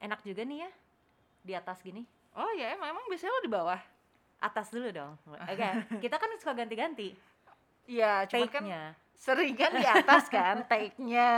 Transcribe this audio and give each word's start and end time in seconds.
enak 0.00 0.20
juga 0.24 0.42
nih 0.42 0.66
ya 0.66 0.70
di 1.40 1.52
atas 1.56 1.80
gini. 1.84 2.04
Oh 2.36 2.50
ya, 2.56 2.74
emang, 2.74 2.92
emang 2.92 3.04
biasanya 3.08 3.32
lo 3.36 3.40
di 3.44 3.52
bawah? 3.52 3.80
Atas 4.40 4.72
dulu 4.72 4.88
dong. 4.90 5.14
Oke, 5.52 5.68
kita 6.00 6.16
kan 6.16 6.28
suka 6.40 6.52
ganti-ganti 6.56 7.12
Iya, 7.90 8.22
cuma 8.30 8.46
kan 8.46 8.62
sering 9.18 9.58
kan 9.58 9.74
di 9.74 9.82
atas 9.82 10.30
kan 10.30 10.62
take-nya, 10.70 11.32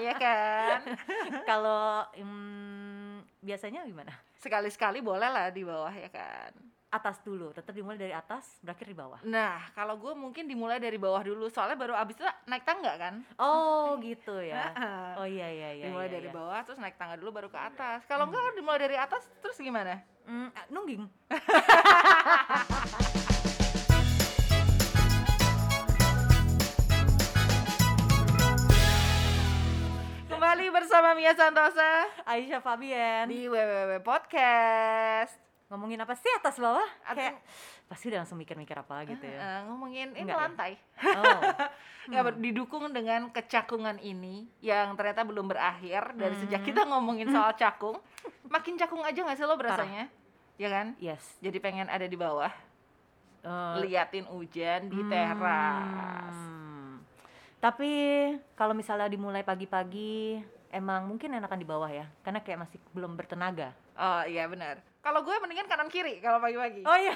ya 0.00 0.14
kan? 0.16 0.80
Kalau 1.50 2.08
mm, 2.16 3.44
biasanya 3.44 3.84
gimana? 3.84 4.10
Sekali-sekali 4.40 5.04
boleh 5.04 5.28
lah 5.28 5.52
di 5.52 5.62
bawah 5.68 5.92
ya 5.92 6.08
kan? 6.08 6.56
Atas 6.96 7.20
dulu, 7.20 7.52
tetap 7.52 7.76
dimulai 7.76 8.00
dari 8.00 8.16
atas, 8.16 8.56
berakhir 8.64 8.88
di 8.88 8.96
bawah. 8.96 9.20
Nah, 9.28 9.68
kalau 9.76 10.00
gue 10.00 10.16
mungkin 10.16 10.48
dimulai 10.48 10.80
dari 10.80 10.96
bawah 10.96 11.20
dulu, 11.20 11.52
soalnya 11.52 11.76
baru 11.76 11.92
abis 11.92 12.16
itu 12.16 12.24
naik 12.48 12.64
tangga 12.64 12.96
kan? 12.96 13.20
Oh, 13.36 14.00
gitu 14.00 14.40
ya. 14.40 14.72
Oh 15.20 15.28
iya 15.28 15.44
iya 15.52 15.76
iya. 15.76 15.92
dimulai 15.92 16.08
iya, 16.08 16.16
dari 16.16 16.32
iya. 16.32 16.34
bawah, 16.40 16.64
terus 16.64 16.80
naik 16.80 16.96
tangga 16.96 17.20
dulu 17.20 17.36
baru 17.36 17.52
ke 17.52 17.60
atas. 17.60 18.00
Kalau 18.08 18.32
enggak 18.32 18.56
dimulai 18.56 18.80
dari 18.80 18.96
atas, 18.96 19.28
terus 19.44 19.60
gimana? 19.60 20.00
Mm, 20.24 20.48
ah, 20.56 20.64
nungging. 20.72 21.04
Kembali 30.32 30.64
bersama 30.72 31.12
Mia 31.12 31.36
Santosa 31.36 32.08
Aisyah 32.24 32.64
Fabian. 32.64 33.28
di 33.28 33.52
WWW 33.52 34.00
Podcast. 34.00 35.44
Ngomongin 35.66 35.98
apa 35.98 36.14
sih 36.14 36.30
atas 36.30 36.56
bawah? 36.56 36.86
Atau- 37.02 37.18
Kayak 37.18 37.42
pasti 37.86 38.04
udah 38.06 38.22
langsung 38.22 38.38
mikir-mikir 38.38 38.76
apa 38.76 39.02
gitu 39.04 39.26
ya. 39.26 39.34
Eh, 39.36 39.60
ngomongin 39.66 40.14
ini 40.14 40.22
Enggak 40.22 40.38
ya? 40.38 40.44
lantai. 40.46 40.72
Oh. 41.02 41.40
Nggak, 42.06 42.22
ber- 42.28 42.38
didukung 42.38 42.84
dengan 42.88 43.20
kecakungan 43.28 43.98
ini 43.98 44.46
yang 44.60 44.94
ternyata 44.94 45.26
belum 45.26 45.50
berakhir 45.50 46.14
dari 46.14 46.38
sejak 46.38 46.62
Hmm. 46.62 46.68
kita 46.70 46.80
ngomongin 46.86 47.26
soal 47.28 47.50
cakung. 47.60 47.98
Makin 48.46 48.78
cakung 48.78 49.02
aja 49.02 49.18
nggak 49.18 49.34
sih 49.34 49.42
lo 49.42 49.58
berasanya? 49.58 50.06
Ya 50.54 50.68
kan? 50.70 50.94
Yes. 50.96 51.34
Jadi 51.38 51.58
pengen 51.58 51.86
ada 51.86 52.06
di 52.06 52.14
bawah, 52.14 52.50
Eh, 53.42 53.74
liatin 53.80 54.26
hujan 54.26 54.86
di 54.86 54.98
hmm. 54.98 55.10
teras. 55.10 56.38
Tapi 57.58 57.90
kalau 58.54 58.70
misalnya 58.72 59.06
dimulai 59.06 59.42
pagi-pagi, 59.42 60.38
emang 60.68 61.06
mungkin 61.06 61.30
enakan 61.32 61.54
di 61.56 61.62
bawah 61.64 61.86
ya, 61.86 62.06
karena 62.20 62.38
kayak 62.38 62.58
masih 62.60 62.78
belum 62.90 63.14
bertenaga. 63.14 63.70
Oh 63.94 64.22
iya 64.22 64.46
benar. 64.46 64.78
Kalau 65.06 65.22
gue 65.22 65.34
mendingan 65.38 65.70
kanan 65.70 65.86
kiri 65.86 66.18
kalau 66.18 66.42
pagi-pagi. 66.42 66.82
Oh 66.82 66.98
iya. 66.98 67.14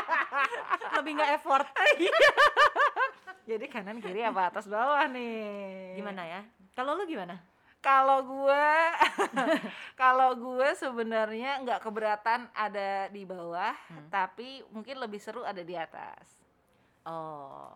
Lebih 0.96 1.12
nggak 1.14 1.30
effort. 1.36 1.68
Jadi 3.50 3.68
kanan 3.68 4.00
kiri 4.00 4.24
apa 4.24 4.48
atas 4.48 4.64
bawah 4.64 5.04
nih? 5.04 5.92
Gimana 5.92 6.24
ya? 6.24 6.40
Kalau 6.72 6.96
lu 6.96 7.04
gimana? 7.04 7.36
Kalau 7.82 8.24
gue, 8.24 8.68
kalau 10.00 10.32
gue 10.32 10.68
sebenarnya 10.72 11.60
nggak 11.60 11.82
keberatan 11.82 12.46
ada 12.54 13.10
di 13.10 13.26
bawah, 13.26 13.74
Hmm. 13.90 14.06
tapi 14.06 14.62
mungkin 14.70 14.96
lebih 14.96 15.18
seru 15.18 15.42
ada 15.42 15.60
di 15.60 15.74
atas. 15.74 16.24
Oh. 17.02 17.74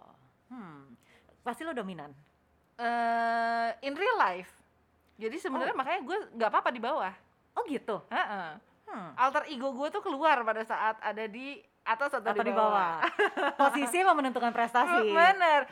Hmm. 0.49 0.95
Pasti 1.43 1.67
lo 1.67 1.75
dominan. 1.75 2.15
eh 2.77 3.73
in 3.83 3.93
real 3.93 4.17
life. 4.17 4.53
Jadi 5.17 5.37
sebenarnya 5.37 5.73
Oh. 5.73 5.81
makanya 5.81 6.01
gue 6.01 6.19
nggak 6.33 6.51
apa-apa 6.53 6.71
di 6.71 6.79
bawah. 6.79 7.13
Oh 7.53 7.65
gitu. 7.67 8.01
Heeh. 8.09 8.76
Hmm. 8.87 9.11
Alter 9.19 9.51
ego 9.51 9.75
gue 9.75 9.89
tuh 9.91 10.01
keluar 10.01 10.41
pada 10.41 10.63
saat 10.63 10.97
ada 11.03 11.27
di 11.27 11.59
atas 11.83 12.11
atau, 12.11 12.31
Atau 12.35 12.43
di 12.43 12.55
bawah. 12.55 13.03
Posisi 13.63 13.99
emang 13.99 14.19
menentukan 14.19 14.51
prestasi. 14.51 15.11
Bener. 15.19 15.67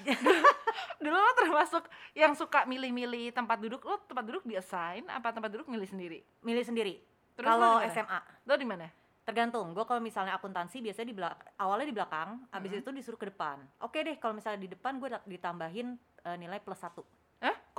Dulu 1.02 1.14
lo 1.14 1.32
termasuk 1.34 1.86
yang 2.12 2.34
suka 2.34 2.66
milih-milih 2.66 3.30
tempat 3.30 3.58
duduk. 3.58 3.82
Lo 3.82 3.98
tempat 4.02 4.22
duduk 4.22 4.42
di 4.42 4.54
assign 4.54 5.06
apa 5.06 5.30
tempat 5.30 5.50
duduk 5.50 5.66
milih 5.66 5.86
sendiri? 5.86 6.22
Milih 6.42 6.62
sendiri. 6.62 6.94
Terus 7.34 7.46
Kalau 7.46 7.82
di? 7.82 7.90
SMA, 7.90 8.20
Lo 8.46 8.54
di 8.54 8.66
mana? 8.66 8.86
tergantung. 9.24 9.72
Gue 9.72 9.88
kalau 9.88 10.04
misalnya 10.04 10.36
akuntansi 10.36 10.84
biasanya 10.84 11.08
di 11.08 11.16
belak 11.16 11.38
awalnya 11.56 11.88
di 11.88 11.96
belakang, 11.96 12.44
habis 12.52 12.76
Mhm. 12.76 12.80
itu 12.84 12.90
disuruh 12.92 13.16
ke 13.16 13.32
depan. 13.32 13.56
Oke 13.80 14.04
deh, 14.04 14.20
kalau 14.20 14.36
misalnya 14.36 14.60
di 14.60 14.68
depan 14.68 15.00
gue 15.00 15.08
ditambahin 15.24 15.96
eh, 16.24 16.36
nilai 16.36 16.60
plus 16.60 16.76
satu. 16.76 17.00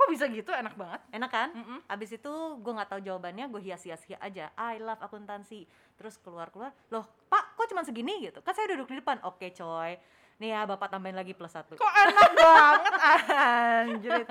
Kok 0.06 0.14
bisa 0.14 0.30
gitu? 0.30 0.54
Enak 0.54 0.78
banget. 0.78 1.02
Enak 1.10 1.30
kan? 1.30 1.50
Mm-mm. 1.50 1.78
Abis 1.84 2.14
itu 2.14 2.30
gue 2.56 2.72
nggak 2.72 2.86
tahu 2.86 3.00
jawabannya, 3.02 3.50
gue 3.50 3.58
hias-hias 3.60 4.06
aja. 4.06 4.54
I 4.54 4.78
love 4.78 5.02
akuntansi. 5.02 5.66
Terus 5.98 6.14
keluar-keluar, 6.16 6.70
loh 6.88 7.02
Pak, 7.26 7.58
kok 7.58 7.66
cuma 7.66 7.82
segini 7.82 8.22
gitu? 8.22 8.38
Kan 8.38 8.54
saya 8.54 8.70
duduk 8.70 8.86
di 8.86 9.02
depan. 9.02 9.18
Oke 9.26 9.50
coy, 9.50 9.98
nih 10.38 10.48
ya 10.48 10.62
bapak 10.62 10.86
tambahin 10.88 11.18
lagi 11.18 11.34
plus 11.34 11.50
satu. 11.50 11.74
Kok 11.74 11.90
enak 12.06 12.30
banget 12.32 12.94
anjrit. 13.82 14.28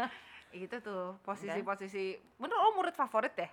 Itu 0.56 0.80
tuh 0.80 1.20
posisi-posisi. 1.28 2.16
Bener 2.40 2.56
lo 2.56 2.72
murid 2.72 2.96
favorit 2.96 3.36
ya? 3.36 3.50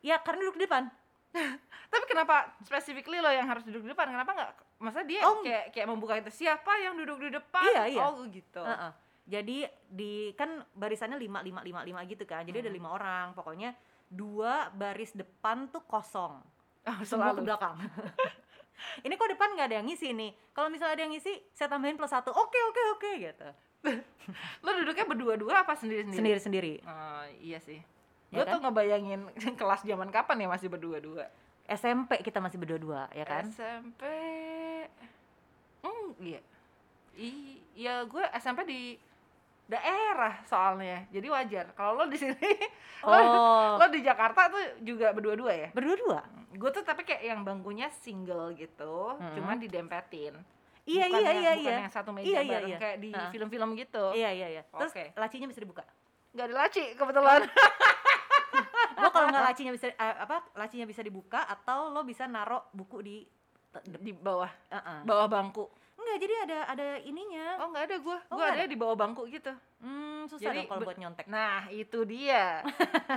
Ya 0.00 0.16
karena 0.16 0.48
duduk 0.48 0.56
di 0.56 0.64
depan. 0.64 0.88
Tapi 1.92 2.04
kenapa 2.08 2.56
specifically 2.64 3.20
lo 3.20 3.28
yang 3.28 3.44
harus 3.44 3.60
duduk 3.62 3.84
di 3.84 3.92
depan? 3.92 4.08
Kenapa 4.08 4.32
nggak? 4.32 4.50
Masa 4.80 5.04
dia 5.04 5.20
Oh. 5.28 5.44
kayak 5.44 5.76
kayak 5.76 5.86
membuka 5.86 6.16
itu 6.16 6.32
siapa 6.32 6.72
yang 6.80 6.96
duduk 6.96 7.20
di 7.20 7.28
depan? 7.30 7.68
Iya, 7.68 7.82
iya. 7.92 8.02
Oh 8.08 8.24
gitu. 8.24 8.64
Heeh. 8.64 8.92
Jadi 9.30 9.62
di 9.86 10.34
kan 10.34 10.58
barisannya 10.74 11.14
lima 11.14 11.38
lima 11.38 11.62
lima 11.62 11.80
lima 11.80 12.00
gitu 12.02 12.26
kan. 12.26 12.42
Jadi 12.42 12.58
ada 12.60 12.68
Hmm. 12.68 12.76
lima 12.76 12.88
orang. 12.90 13.26
Pokoknya 13.32 13.70
dua 14.04 14.68
baris 14.70 15.14
depan 15.14 15.70
tuh 15.70 15.86
kosong. 15.86 16.42
Oh, 16.82 16.98
Semua 17.00 17.30
ke 17.30 17.38
selalu. 17.38 17.46
belakang. 17.46 17.76
Ini 19.06 19.12
kok 19.12 19.28
depan 19.28 19.54
nggak 19.54 19.66
ada 19.68 19.76
yang 19.78 19.86
ngisi 19.86 20.10
nih. 20.10 20.32
Kalau 20.50 20.66
misalnya 20.66 20.96
ada 20.96 21.02
yang 21.04 21.12
ngisi, 21.12 21.30
saya 21.52 21.68
tambahin 21.68 21.94
plus 21.94 22.10
satu. 22.10 22.32
Oke 22.32 22.58
oke 22.58 22.82
oke 22.90 23.10
gitu. 23.20 23.48
Lo 24.64 24.70
duduknya 24.74 25.04
berdua-dua 25.06 25.62
apa 25.62 25.76
sendiri-sendiri? 25.76 26.16
Sendiri 26.18 26.40
sendiri. 26.40 26.74
Oh, 26.82 27.22
iya 27.38 27.60
sih. 27.60 27.78
Ya 28.30 28.40
Gue 28.40 28.44
kan? 28.44 28.52
tuh 28.56 28.60
ngebayangin 28.64 29.20
kelas 29.60 29.84
zaman 29.84 30.08
kapan 30.08 30.42
ya 30.42 30.48
masih 30.48 30.66
berdua-dua. 30.66 31.28
SMP 31.68 32.18
kita 32.18 32.40
masih 32.40 32.58
berdua 32.58 33.06
ya 33.12 33.22
kan? 33.22 33.46
SMP. 33.46 34.02
Hmm, 35.80 36.08
iya. 36.18 36.40
I, 37.14 37.30
ya 37.76 38.02
gue 38.02 38.24
SMP 38.34 38.64
di 38.64 38.80
daerah 39.70 40.42
soalnya. 40.44 41.06
Jadi 41.08 41.26
wajar. 41.26 41.70
Kalau 41.72 41.94
lo 41.94 42.04
di 42.04 42.18
sini, 42.18 42.34
lo, 43.06 43.14
Oh 43.14 43.78
lo 43.78 43.86
di 43.86 44.02
Jakarta 44.02 44.50
tuh 44.50 44.82
juga 44.82 45.14
berdua-dua 45.14 45.52
ya? 45.54 45.68
berdua-dua. 45.70 46.26
Gue 46.50 46.70
tuh 46.70 46.82
tapi 46.82 47.06
kayak 47.06 47.22
yang 47.22 47.40
bangkunya 47.40 47.86
single 47.94 48.50
gitu, 48.52 49.14
Hmm. 49.14 49.32
cuman 49.32 49.56
didempetin. 49.56 50.34
Iya 50.82 51.06
Bukan 51.06 51.16
iya 51.16 51.30
yang- 51.30 51.38
iya 51.38 51.52
bukan 51.54 51.70
iya. 51.70 51.78
yang 51.78 51.92
satu 51.92 52.10
meja 52.10 52.26
Iya, 52.26 52.40
iya, 52.40 52.50
bareng 52.50 52.68
iya. 52.68 52.78
kayak 52.78 52.98
di 52.98 53.10
Ha. 53.12 53.22
film-film 53.30 53.70
gitu. 53.78 54.04
Iya 54.10 54.30
iya 54.32 54.46
iya. 54.50 54.62
Terus 54.66 54.90
Oke. 54.90 55.04
lacinya 55.14 55.46
bisa 55.46 55.60
dibuka. 55.62 55.84
Gak 56.30 56.44
ada 56.44 56.54
laci 56.58 56.82
kebetulan. 56.98 57.40
Lo 58.96 59.08
kalau 59.08 59.26
nggak 59.28 59.44
lacinya 59.46 59.72
bisa 59.72 59.86
eh, 59.88 59.96
apa? 59.96 60.44
Lacinya 60.52 60.84
bisa 60.84 61.00
dibuka 61.00 61.40
atau 61.42 61.88
lo 61.88 62.02
bisa 62.02 62.26
naro 62.26 62.68
buku 62.70 63.00
di 63.00 63.16
di 63.96 64.12
bawah, 64.12 64.50
uh-uh. 64.68 65.06
bawah 65.06 65.26
bangku. 65.26 65.64
Enggak, 66.10 66.26
jadi 66.26 66.34
ada 66.42 66.58
ada 66.74 66.88
ininya. 67.06 67.46
Oh 67.62 67.66
nggak 67.70 67.84
ada 67.86 67.96
gue, 68.02 68.18
Oh, 68.34 68.34
gue 68.34 68.46
ada 68.50 68.66
di 68.66 68.74
bawah 68.74 68.98
bangku 68.98 69.30
gitu. 69.30 69.54
Hmm, 69.78 70.26
susah 70.26 70.50
Jadi 70.50 70.66
dong 70.66 70.68
kalau 70.74 70.82
buat 70.82 70.98
nyontek. 70.98 71.30
Nah 71.30 71.70
itu 71.70 72.02
dia. 72.02 72.66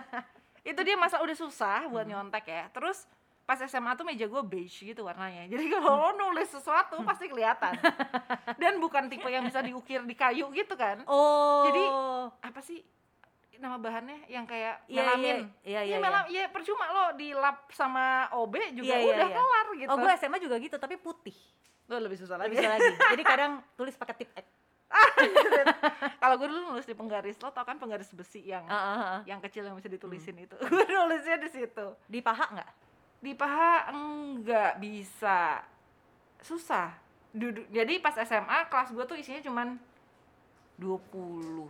itu 0.70 0.78
dia 0.86 0.94
masa 0.94 1.18
udah 1.26 1.34
susah 1.34 1.90
buat 1.90 2.06
Hmm. 2.06 2.14
nyontek 2.22 2.46
ya. 2.46 2.70
Terus 2.70 3.09
pas 3.50 3.58
SMA 3.58 3.98
tuh 3.98 4.06
meja 4.06 4.30
gue 4.30 4.44
beige 4.46 4.86
gitu 4.86 5.09
warnanya. 5.09 5.50
Jadi 5.58 5.74
kalau 5.74 5.90
lo 5.90 6.09
nulis 6.14 6.54
sesuatu 6.54 7.02
pasti 7.02 7.26
kelihatan. 7.26 7.74
Dan 8.62 8.78
bukan 8.78 9.10
tipe 9.10 9.25
yang 9.25 9.42
bisa 9.42 9.66
diukir 9.66 10.06
di 10.06 10.14
kayu 10.14 10.54
gitu 10.54 10.78
kan. 10.78 11.02
Oh. 11.10 11.66
Jadi, 11.66 11.84
Apa 12.46 12.62
sih 12.62 12.86
nama 13.58 13.81
bahannya 13.81 14.28
yang 14.30 14.46
kayak 14.46 14.86
iya, 14.86 15.02
melamin? 15.02 15.50
Iya, 15.66 15.81
iya, 15.81 15.81
Iya, 15.81 15.96
iya. 15.96 15.98
melam, 15.98 16.25
ya 16.30 16.46
percuma 16.52 16.86
lo 16.94 17.06
dilap 17.18 17.72
sama 17.74 18.30
OB 18.38 18.54
juga 18.78 18.92
Iya, 18.92 18.98
iya, 19.02 19.14
udah 19.18 19.28
kelar 19.34 19.68
gitu. 19.81 19.90
Oh, 19.90 19.98
gue 19.98 20.12
SMA 20.20 20.38
juga 20.38 20.56
gitu, 20.62 20.75
tapi 20.78 21.00
putih. 21.02 21.34
Lo 21.88 22.00
lebih 22.00 22.16
susah 22.16 22.40
lagi. 22.40 22.54
Lebih 22.54 22.64
susah 22.64 22.74
lagi. 22.78 22.90
Jadi 23.18 23.24
kadang 23.36 23.52
tulis 23.76 23.96
pakai 23.96 24.16
tip 24.16 24.30
X. 24.34 24.46
Kalau 26.22 26.36
gue 26.38 26.48
dulu 26.48 26.62
nulis 26.74 26.86
di 26.86 26.94
penggaris, 26.94 27.42
lo 27.42 27.50
tau 27.50 27.66
kan 27.66 27.82
penggaris 27.82 28.14
besi 28.14 28.46
yang 28.46 28.64
ah, 28.70 28.78
ah. 28.78 29.20
yang 29.26 29.42
kecil 29.42 29.66
yang 29.66 29.74
bisa 29.74 29.90
ditulisin 29.90 30.38
Hmm. 30.38 30.46
itu. 30.46 30.56
gue 30.72 30.86
nulisnya 30.86 31.38
di 31.42 31.50
situ. 31.50 31.86
Di 32.06 32.19
paha 32.22 32.46
nggak? 32.54 32.69
Di 33.24 33.31
paha 33.34 33.90
enggak 33.92 34.78
bisa. 34.78 35.63
Susah. 36.44 36.94
Duduk. 37.34 37.66
Jadi 37.74 37.98
pas 37.98 38.13
SMA 38.22 38.69
kelas 38.69 38.94
gue 38.94 39.04
tuh 39.10 39.18
isinya 39.18 39.42
cuman 39.42 39.80
25 40.78 41.66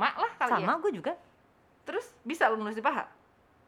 lah 0.00 0.32
kali 0.40 0.52
ya. 0.62 0.66
Sama 0.66 0.74
gue 0.80 0.92
juga. 0.96 1.12
Terus 1.84 2.06
bisa 2.24 2.48
lo 2.48 2.56
nulis 2.56 2.78
di 2.78 2.84
paha? 2.84 3.04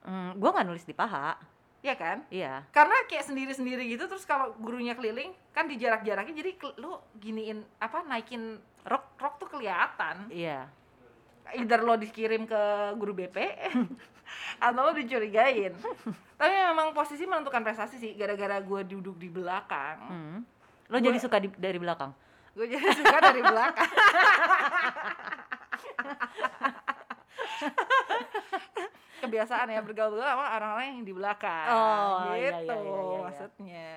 Hmm, 0.04 0.36
gue 0.40 0.48
nggak 0.48 0.66
nulis 0.68 0.84
di 0.88 0.94
paha. 0.96 1.36
Iya 1.84 1.94
kan? 1.94 2.16
Iya. 2.32 2.64
Karena 2.72 2.96
kayak 3.04 3.28
sendiri-sendiri 3.28 3.84
gitu 3.86 4.08
terus 4.08 4.24
kalau 4.24 4.56
gurunya 4.56 4.96
keliling 4.96 5.36
kan 5.52 5.68
di 5.68 5.76
jarak-jaraknya 5.76 6.32
jadi 6.32 6.50
lu 6.80 6.96
giniin 7.14 7.60
apa 7.76 8.00
naikin 8.02 8.56
rok 8.82 9.14
rok 9.14 9.36
tuh 9.36 9.46
kelihatan. 9.46 10.26
Iya. 10.32 10.66
Either 11.52 11.78
lo 11.78 11.94
dikirim 11.94 12.48
ke 12.48 12.60
guru 12.96 13.12
BP 13.12 13.36
atau 14.64 14.80
lo 14.80 14.96
dicurigain. 14.96 15.76
Tapi 16.34 16.50
memang 16.64 16.90
posisi 16.90 17.22
menentukan 17.22 17.60
prestasi 17.60 17.94
sih 17.94 18.10
gara-gara 18.16 18.56
gue 18.58 18.80
duduk 18.88 19.14
di 19.14 19.28
belakang. 19.28 19.98
Hmm. 20.00 20.36
Lo 20.88 20.96
Gua- 20.96 21.04
jadi 21.04 21.18
suka 21.20 21.36
di- 21.36 21.52
dari 21.54 21.76
belakang. 21.76 22.10
Gue 22.56 22.64
jadi 22.64 22.88
suka 22.96 23.16
dari 23.20 23.44
belakang. 23.44 23.90
kebiasaan 29.26 29.66
ya 29.72 29.80
bergaul 29.80 30.20
sama 30.20 30.44
orang-orang 30.54 30.86
yang 30.98 31.04
di 31.04 31.14
belakang. 31.16 31.66
Oh, 31.68 32.32
gitu 32.34 32.38
iya, 32.38 32.50
iya, 32.60 32.74
iya, 32.74 32.74
iya, 32.76 33.02
iya. 33.02 33.18
maksudnya. 33.24 33.88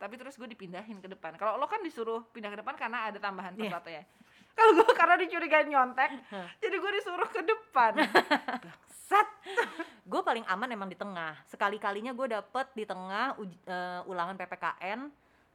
Tapi 0.00 0.14
terus 0.16 0.34
gue 0.40 0.48
dipindahin 0.48 0.98
ke 0.98 1.08
depan. 1.12 1.36
Kalau 1.36 1.60
lo 1.60 1.68
kan 1.68 1.84
disuruh 1.84 2.24
pindah 2.32 2.48
ke 2.48 2.58
depan 2.64 2.74
karena 2.78 3.12
ada 3.12 3.18
tambahan 3.20 3.52
Iya. 3.52 3.68
sesuatu 3.68 3.88
ya. 3.92 4.02
Kalau 4.50 4.72
gue 4.76 4.92
karena 4.96 5.14
dicurigain 5.20 5.68
nyontek 5.68 6.10
jadi 6.58 6.76
gue 6.80 6.90
disuruh 7.00 7.28
ke 7.28 7.40
depan. 7.44 7.92
Bangsat. 9.10 9.28
Gue 10.10 10.26
paling 10.26 10.42
aman 10.50 10.66
emang 10.74 10.90
di 10.90 10.98
tengah. 10.98 11.38
Sekali 11.46 11.78
kalinya 11.78 12.10
gue 12.10 12.26
dapet 12.34 12.66
di 12.74 12.82
tengah 12.82 13.38
eh, 13.66 14.00
ulangan 14.10 14.34
ppkn 14.34 15.06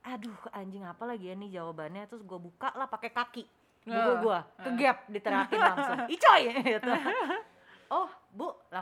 aduh 0.05 0.37
anjing 0.53 0.85
apa 0.85 1.03
lagi 1.03 1.27
ya 1.27 1.35
nih 1.35 1.59
jawabannya? 1.59 2.07
Terus 2.07 2.23
gue 2.23 2.39
buka 2.39 2.71
lah 2.71 2.87
pakai 2.87 3.11
kaki. 3.11 3.43
Buku 3.83 3.95
Ah, 3.95 4.15
gue 4.17 4.39
ke 4.63 4.69
ah. 4.71 4.75
gap 4.79 4.97
diterakin 5.11 5.59
langsung. 5.59 5.97
Icoy 6.07 6.41
gitu 6.79 6.91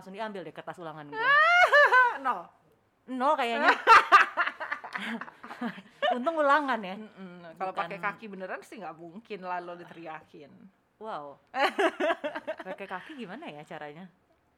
langsung 0.04 0.12
diambil 0.14 0.44
deh 0.44 0.52
kertas 0.52 0.76
ulangan 0.76 1.08
gue 1.08 1.16
no 2.28 2.44
nol 3.08 3.40
kayaknya 3.40 3.72
untung 6.12 6.36
ulangan 6.36 6.76
ya 6.78 7.00
kalau 7.56 7.72
pakai 7.72 7.98
kaki 7.98 8.28
beneran 8.28 8.60
sih 8.60 8.84
nggak 8.84 8.92
mungkin 8.94 9.40
lah 9.42 9.64
lo 9.64 9.74
diteriakin 9.74 10.52
wow 11.00 11.40
pakai 12.68 12.84
kaki 12.84 13.16
gimana 13.18 13.48
ya 13.48 13.64
caranya 13.64 14.12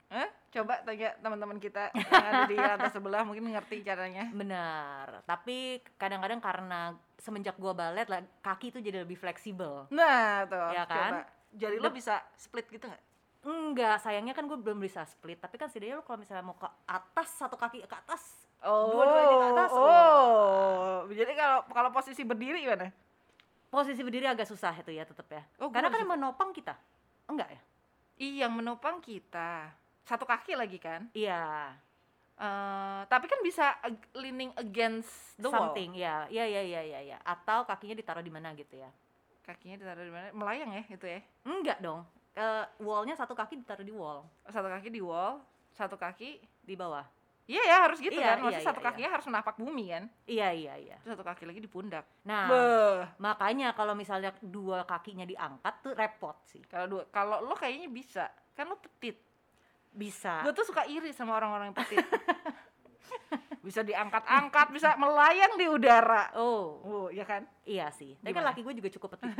Eh, 0.06 0.30
coba 0.54 0.86
tanya 0.86 1.18
teman-teman 1.18 1.58
kita 1.58 1.90
yang 1.90 2.06
ada 2.24 2.46
di 2.46 2.54
lantai 2.54 2.94
sebelah 2.94 3.26
mungkin 3.26 3.50
ngerti 3.50 3.82
caranya. 3.82 4.30
benar 4.30 5.26
tapi 5.26 5.82
kadang-kadang 5.98 6.38
karena 6.38 6.94
semenjak 7.18 7.58
gue 7.58 7.74
balet 7.74 8.06
lah 8.06 8.22
kaki 8.38 8.70
itu 8.70 8.86
jadi 8.86 9.02
lebih 9.02 9.18
fleksibel 9.18 9.90
Nah, 9.90 10.46
tuh. 10.46 10.70
Ya 10.72 10.86
kan? 10.86 11.10
coba. 11.10 11.22
Jadi 11.58 11.76
lo 11.82 11.90
bisa 11.90 12.22
split 12.38 12.70
gitu 12.70 12.86
nggak? 12.86 13.02
Enggak, 13.46 14.02
sayangnya 14.02 14.34
kan 14.34 14.44
gue 14.44 14.58
belum 14.58 14.82
bisa 14.82 15.06
split. 15.06 15.38
Tapi 15.38 15.56
kan 15.56 15.70
setidaknya 15.70 16.02
lo 16.02 16.04
kalau 16.04 16.18
misalnya 16.18 16.42
mau 16.42 16.58
ke 16.58 16.66
atas 16.84 17.30
satu 17.38 17.56
kaki 17.56 17.86
ke 17.86 17.96
atas, 17.96 18.42
Oh, 18.60 18.90
Dua-duanya 18.90 19.36
ke 19.36 19.48
atas, 19.54 19.70
Oh, 19.70 21.06
jadi 21.08 21.38
kalau 21.38 21.60
kalau 21.70 21.90
posisi 21.94 22.26
berdiri 22.26 22.66
gimana? 22.66 22.90
posisi 23.70 24.02
berdiri 24.02 24.26
agak 24.26 24.48
susah 24.48 24.74
itu 24.74 24.90
ya 24.90 25.06
tetap 25.06 25.28
ya. 25.28 25.44
Oh, 25.60 25.70
Karena 25.70 25.92
kan 25.92 26.02
yang 26.02 26.10
menopang 26.10 26.50
kita. 26.50 26.74
Enggak 27.28 27.52
ya? 27.52 27.62
Iya, 28.16 28.48
yang 28.48 28.56
menopang 28.56 29.04
kita. 29.04 29.70
Satu 30.02 30.24
kaki 30.24 30.56
lagi 30.56 30.80
kan? 30.80 31.12
Iya, 31.12 31.76
Eh, 32.36 33.02
tapi 33.08 33.32
kan 33.32 33.40
bisa 33.40 33.80
ag- 33.80 34.12
leaning 34.12 34.52
against 34.58 35.40
the 35.40 35.48
wall. 35.48 35.72
something. 35.72 35.96
Ya, 35.96 36.28
ya, 36.28 36.44
ya, 36.44 36.60
ya, 36.60 36.82
ya, 36.84 37.00
ya. 37.06 37.18
Atau 37.24 37.64
kakinya 37.64 37.96
ditaruh 37.96 38.20
di 38.20 38.28
mana 38.28 38.52
gitu 38.52 38.76
ya? 38.76 38.92
Kakinya 39.42 39.80
ditaruh 39.80 40.04
di 40.04 40.12
mana? 40.12 40.28
Melayang 40.34 40.68
ya 40.74 40.84
itu 40.86 41.06
ya. 41.06 41.24
Enggak 41.44 41.80
dong. 41.80 42.04
Eh, 42.36 42.66
wallnya 42.84 43.16
satu 43.16 43.32
kaki 43.32 43.64
ditaruh 43.64 43.88
di 43.88 43.96
wall 43.96 44.28
Satu 44.52 44.68
kaki 44.68 44.92
di 44.92 45.00
wall, 45.00 45.40
satu 45.72 45.96
kaki 45.96 46.44
di 46.68 46.76
bawah. 46.76 47.08
Iya 47.46 47.62
ya 47.62 47.78
harus 47.86 48.02
gitu 48.02 48.18
Iya, 48.18 48.36
kan. 48.36 48.38
Maksudnya 48.42 48.62
iya, 48.66 48.70
satu 48.74 48.82
iya, 48.82 48.88
kakinya 48.90 49.10
harus 49.14 49.26
menapak 49.30 49.56
bumi 49.56 49.86
kan. 49.94 50.04
Iya, 50.26 50.50
iya, 50.50 50.74
iya. 50.82 50.98
Terus 51.06 51.14
satu 51.14 51.24
kaki 51.24 51.46
lagi 51.46 51.62
di 51.62 51.70
pundak. 51.70 52.06
Nah, 52.26 52.50
Beuh. 52.50 53.06
makanya 53.22 53.78
kalau 53.78 53.94
misalnya 53.94 54.34
dua 54.42 54.82
kakinya 54.84 55.30
diangkat 55.30 55.74
tuh 55.86 55.94
repot 55.94 56.34
sih. 56.50 56.66
Kalau 56.66 56.90
dua, 56.90 57.04
kalau 57.14 57.46
lo 57.46 57.54
kayaknya 57.54 57.86
bisa, 57.88 58.26
kan 58.58 58.66
lo 58.66 58.82
petit. 58.82 59.22
Bisa. 59.94 60.42
Gue 60.42 60.58
tuh 60.58 60.66
suka 60.66 60.90
iri 60.90 61.14
sama 61.14 61.38
orang-orang 61.38 61.70
yang 61.70 61.78
petit. 61.78 62.02
bisa 63.66 63.82
diangkat-angkat, 63.82 64.68
bisa 64.70 64.94
melayang 64.96 65.58
di 65.58 65.66
udara. 65.66 66.30
Oh, 66.32 66.78
Oh, 66.80 67.08
ya 67.10 67.26
kan? 67.26 67.42
iya 67.64 67.90
sih. 67.90 68.14
Tapi 68.16 68.30
kan 68.30 68.46
laki 68.46 68.62
gue 68.62 68.74
juga 68.76 68.90
cukup 68.92 69.18
petit. 69.18 69.34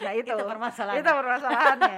Nah 0.00 0.12
itu, 0.12 0.28
Itu 0.28 0.44
permasalahannya. 0.46 0.96
Itu 0.98 1.10
permasalahannya. 1.12 1.96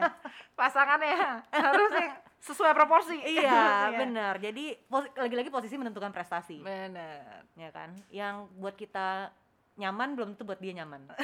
Pasangannya 0.53 1.15
harus 1.53 1.91
yang 1.93 2.13
sesuai 2.41 2.73
proporsi. 2.73 3.15
iya, 3.15 3.63
benar. 4.01 4.39
Jadi 4.39 4.75
pos- 4.85 5.11
lagi-lagi 5.15 5.47
posisi 5.49 5.79
menentukan 5.79 6.11
prestasi, 6.11 6.59
Bener. 6.61 7.47
ya 7.55 7.71
kan? 7.71 7.95
Yang 8.09 8.35
buat 8.57 8.75
kita 8.75 9.31
nyaman 9.75 10.15
belum 10.15 10.29
tentu 10.35 10.43
buat 10.45 10.59
dia 10.59 10.75
nyaman. 10.75 11.15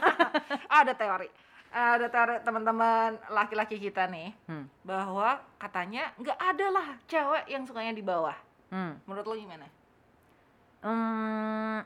Ada 0.82 0.92
teori. 0.92 1.30
Ada 1.68 2.06
teori 2.08 2.34
teman-teman 2.40 3.22
laki-laki 3.28 3.78
kita 3.78 4.06
nih 4.06 4.34
Hmm. 4.46 4.66
bahwa 4.80 5.38
katanya 5.56 6.10
nggak 6.16 6.38
ada 6.38 6.66
lah 6.72 6.88
cewek 7.04 7.44
yang 7.46 7.62
sukanya 7.62 7.92
di 7.92 8.00
bawah. 8.00 8.34
Hmm. 8.70 8.98
Menurut 9.06 9.24
lo 9.26 9.34
gimana? 9.38 9.66
Hmm, 10.82 11.82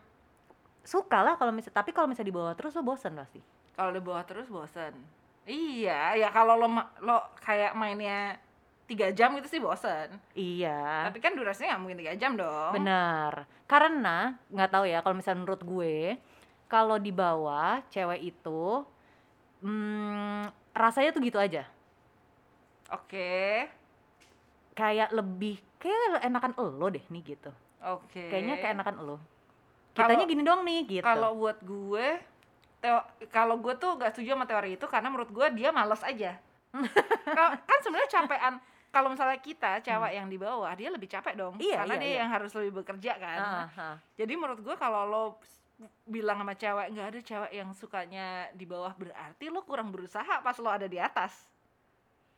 suka 0.84 1.22
lah 1.24 1.34
kalau 1.40 1.52
misal 1.54 1.72
tapi 1.72 1.94
kalau 1.94 2.10
misalnya 2.10 2.30
di 2.30 2.36
bawah 2.36 2.54
terus 2.56 2.76
lo 2.76 2.82
bosan 2.84 3.16
pasti. 3.16 3.40
Kalau 3.76 3.90
di 3.94 4.02
bawah 4.02 4.24
terus 4.26 4.50
bosen. 4.50 4.92
Iya, 5.48 6.20
ya 6.20 6.28
kalau 6.28 6.60
lo 6.60 6.68
lo 7.00 7.16
kayak 7.40 7.72
mainnya 7.72 8.36
tiga 8.90 9.14
jam 9.14 9.38
gitu 9.38 9.46
sih 9.46 9.62
bosen. 9.62 10.18
Iya. 10.34 11.06
Tapi 11.08 11.22
kan 11.22 11.38
durasinya 11.38 11.78
nggak 11.78 11.82
mungkin 11.82 12.00
tiga 12.02 12.14
jam 12.18 12.34
dong. 12.34 12.74
Benar. 12.74 13.46
Karena 13.70 14.34
nggak 14.50 14.70
tahu 14.74 14.84
ya 14.90 14.98
kalau 15.00 15.14
misalnya 15.14 15.40
menurut 15.46 15.62
gue 15.62 15.96
kalau 16.66 16.98
di 16.98 17.14
bawah 17.14 17.82
cewek 17.90 18.34
itu 18.34 18.82
hmm, 19.62 20.50
rasanya 20.74 21.10
tuh 21.14 21.22
gitu 21.22 21.38
aja. 21.38 21.62
Oke, 22.90 23.70
Kayak 24.80 25.10
lebih 25.12 25.60
kayak 25.76 26.24
enakan 26.24 26.52
elo 26.56 26.86
deh 26.88 27.04
nih 27.12 27.22
gitu. 27.36 27.52
oke. 27.80 28.24
Kayaknya 28.32 28.54
kayak 28.60 28.74
enakan. 28.80 28.94
Kalau- 28.96 29.20
Kitanya 29.90 30.24
gini 30.24 30.42
dong 30.46 30.60
nih 30.64 30.80
gitu. 30.86 31.04
Kalau 31.04 31.36
buat 31.36 31.58
gue, 31.60 32.06
kalau 33.28 33.56
gue 33.60 33.74
tuh 33.76 34.00
gak 34.00 34.16
setuju 34.16 34.32
sama 34.38 34.46
teori 34.48 34.78
itu 34.80 34.86
karena 34.88 35.08
menurut 35.12 35.28
gue 35.28 35.46
dia 35.52 35.68
males 35.74 36.00
aja. 36.00 36.38
Kalau- 37.36 37.58
kan 37.58 37.78
sebenarnya 37.82 38.08
capean. 38.08 38.54
Kalau 38.90 39.06
misalnya 39.06 39.38
kita 39.38 39.78
cewek 39.86 40.12
yang 40.18 40.26
di 40.26 40.34
bawah, 40.34 40.70
dia 40.74 40.90
lebih 40.90 41.06
capek 41.06 41.38
dong. 41.38 41.54
Hmm. 41.54 41.62
Iya, 41.62 41.76
karena 41.82 41.94
iya, 41.94 42.02
dia 42.02 42.10
iya. 42.10 42.18
yang 42.26 42.30
harus 42.30 42.50
lebih 42.58 42.72
bekerja 42.82 43.12
kan. 43.22 43.38
Ah, 43.38 43.68
ah. 43.78 43.96
Jadi 44.18 44.32
menurut 44.34 44.60
gue 44.62 44.74
kalau 44.74 45.06
lo 45.06 45.24
bilang 46.04 46.42
sama 46.42 46.54
cewek 46.58 46.86
nggak 46.92 47.06
ada 47.08 47.20
cewek 47.24 47.52
yang 47.56 47.70
sukanya 47.72 48.50
di 48.52 48.68
bawah 48.68 48.92
berarti 48.92 49.48
lo 49.48 49.64
kurang 49.64 49.88
berusaha 49.88 50.44
pas 50.44 50.56
lo 50.60 50.68
ada 50.70 50.86
di 50.86 50.98
atas. 51.00 51.49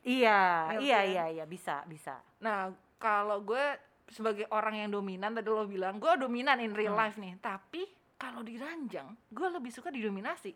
Iya, 0.03 0.39
Ngerti 0.69 0.83
iya, 0.83 0.99
kan? 0.99 1.07
iya, 1.07 1.23
iya, 1.31 1.45
bisa, 1.45 1.75
bisa. 1.85 2.15
Nah 2.39 2.69
kalau 2.97 3.39
gue 3.39 3.65
sebagai 4.05 4.43
orang 4.49 4.77
yang 4.77 4.91
dominan 4.91 5.31
tadi 5.31 5.47
lo 5.47 5.63
bilang 5.63 5.95
gue 5.95 6.11
dominan 6.17 6.59
in 6.59 6.71
real 6.71 6.91
Hmm. 6.91 7.01
life 7.01 7.15
nih, 7.15 7.39
tapi 7.39 7.87
kalau 8.15 8.39
di 8.39 8.55
ranjang 8.55 9.15
gue 9.27 9.47
lebih 9.49 9.71
suka 9.71 9.89
didominasi 9.89 10.51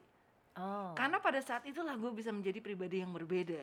Oh. 0.53 0.89
karena 0.94 1.17
pada 1.17 1.38
saat 1.38 1.61
itulah 1.63 1.94
gue 1.94 2.09
bisa 2.11 2.33
menjadi 2.33 2.57
pribadi 2.59 2.99
yang 2.99 3.13
berbeda. 3.13 3.61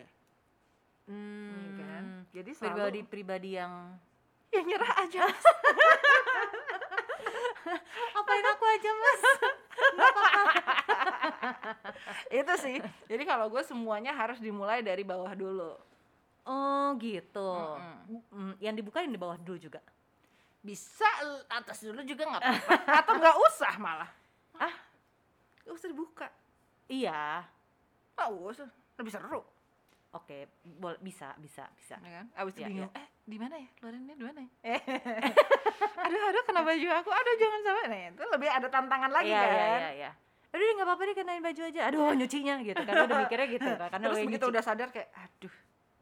hmm, 1.04 1.50
Iya 1.50 1.70
kan? 1.76 2.04
Jadi 2.32 2.50
pribadi 2.54 2.98
selalu 3.02 3.10
pribadi 3.10 3.50
yang 3.52 3.72
ya 4.48 4.62
nyerah 4.62 4.94
aja. 5.03 5.22
apain 8.19 8.47
aku 8.53 8.65
aja 8.65 8.91
mas 8.93 9.23
itu 12.41 12.55
sih. 12.61 12.77
Jadi 13.09 13.23
kalau 13.27 13.51
gue 13.51 13.63
semuanya 13.65 14.13
harus 14.15 14.39
dimulai 14.39 14.83
dari 14.83 15.03
bawah 15.06 15.33
dulu. 15.33 15.73
oh 16.44 16.89
gitu. 17.01 17.51
Mm, 18.33 18.55
yang 18.61 18.75
dibuka 18.77 19.01
yang 19.01 19.15
di 19.15 19.21
bawah 19.21 19.41
dulu 19.41 19.56
juga 19.56 19.81
Bisa 20.65 21.09
atas 21.49 21.85
dulu 21.85 22.01
juga 22.05 22.29
nggak 22.29 22.43
apa-apa. 22.43 22.73
Atau 23.05 23.13
nggak 23.21 23.37
usah 23.49 23.75
malah. 23.81 24.11
Ah? 24.56 24.75
Nggak 25.65 25.75
usah 25.77 25.89
dibuka. 25.89 26.29
iya 26.89 27.44
Nggak 28.17 28.29
usah. 28.33 28.69
Lebih 29.01 29.13
seru. 29.13 29.43
Oke 30.15 30.39
boleh 30.79 30.99
bisa 30.99 31.35
bisa 31.37 31.67
bisa 31.75 31.99
Ya 31.99 32.11
kan? 32.15 32.27
Abis 32.35 32.53
itu 32.53 32.61
Iya, 32.61 32.69
bingung, 32.69 32.93
eh 32.93 33.06
di 33.21 33.37
mana 33.37 33.55
ya? 33.56 33.69
Keluarinnya 33.75 34.15
di 34.15 34.25
mana 34.25 34.39
ya? 34.41 34.51
aduh, 36.01 36.21
aduh, 36.25 36.43
kena 36.44 36.61
baju 36.61 36.89
aku. 36.94 37.11
Aduh, 37.11 37.35
jangan 37.37 37.61
sampai. 37.63 37.85
Nah, 37.87 37.99
itu 38.11 38.25
lebih 38.31 38.49
ada 38.49 38.69
tantangan 38.69 39.11
lagi 39.11 39.29
iya 39.29 39.41
kan? 39.41 39.51
iya 39.51 39.67
iya 39.69 39.91
iya 39.93 40.13
aduh 40.55 40.71
nggak 40.71 40.87
apa-apa 40.87 41.03
deh 41.03 41.15
kenain 41.17 41.43
baju 41.43 41.63
aja 41.67 41.81
aduh 41.85 42.15
nyucinya 42.15 42.55
gitu 42.63 42.79
kan 42.79 42.94
udah 43.03 43.17
mikirnya 43.21 43.47
gitu 43.51 43.71
kan 43.75 43.89
karena 43.91 44.06
Terus 44.06 44.19
begitu 44.23 44.39
nyuci. 44.41 44.53
udah 44.55 44.63
sadar 44.63 44.89
kayak, 44.89 45.11
aduh, 45.13 45.55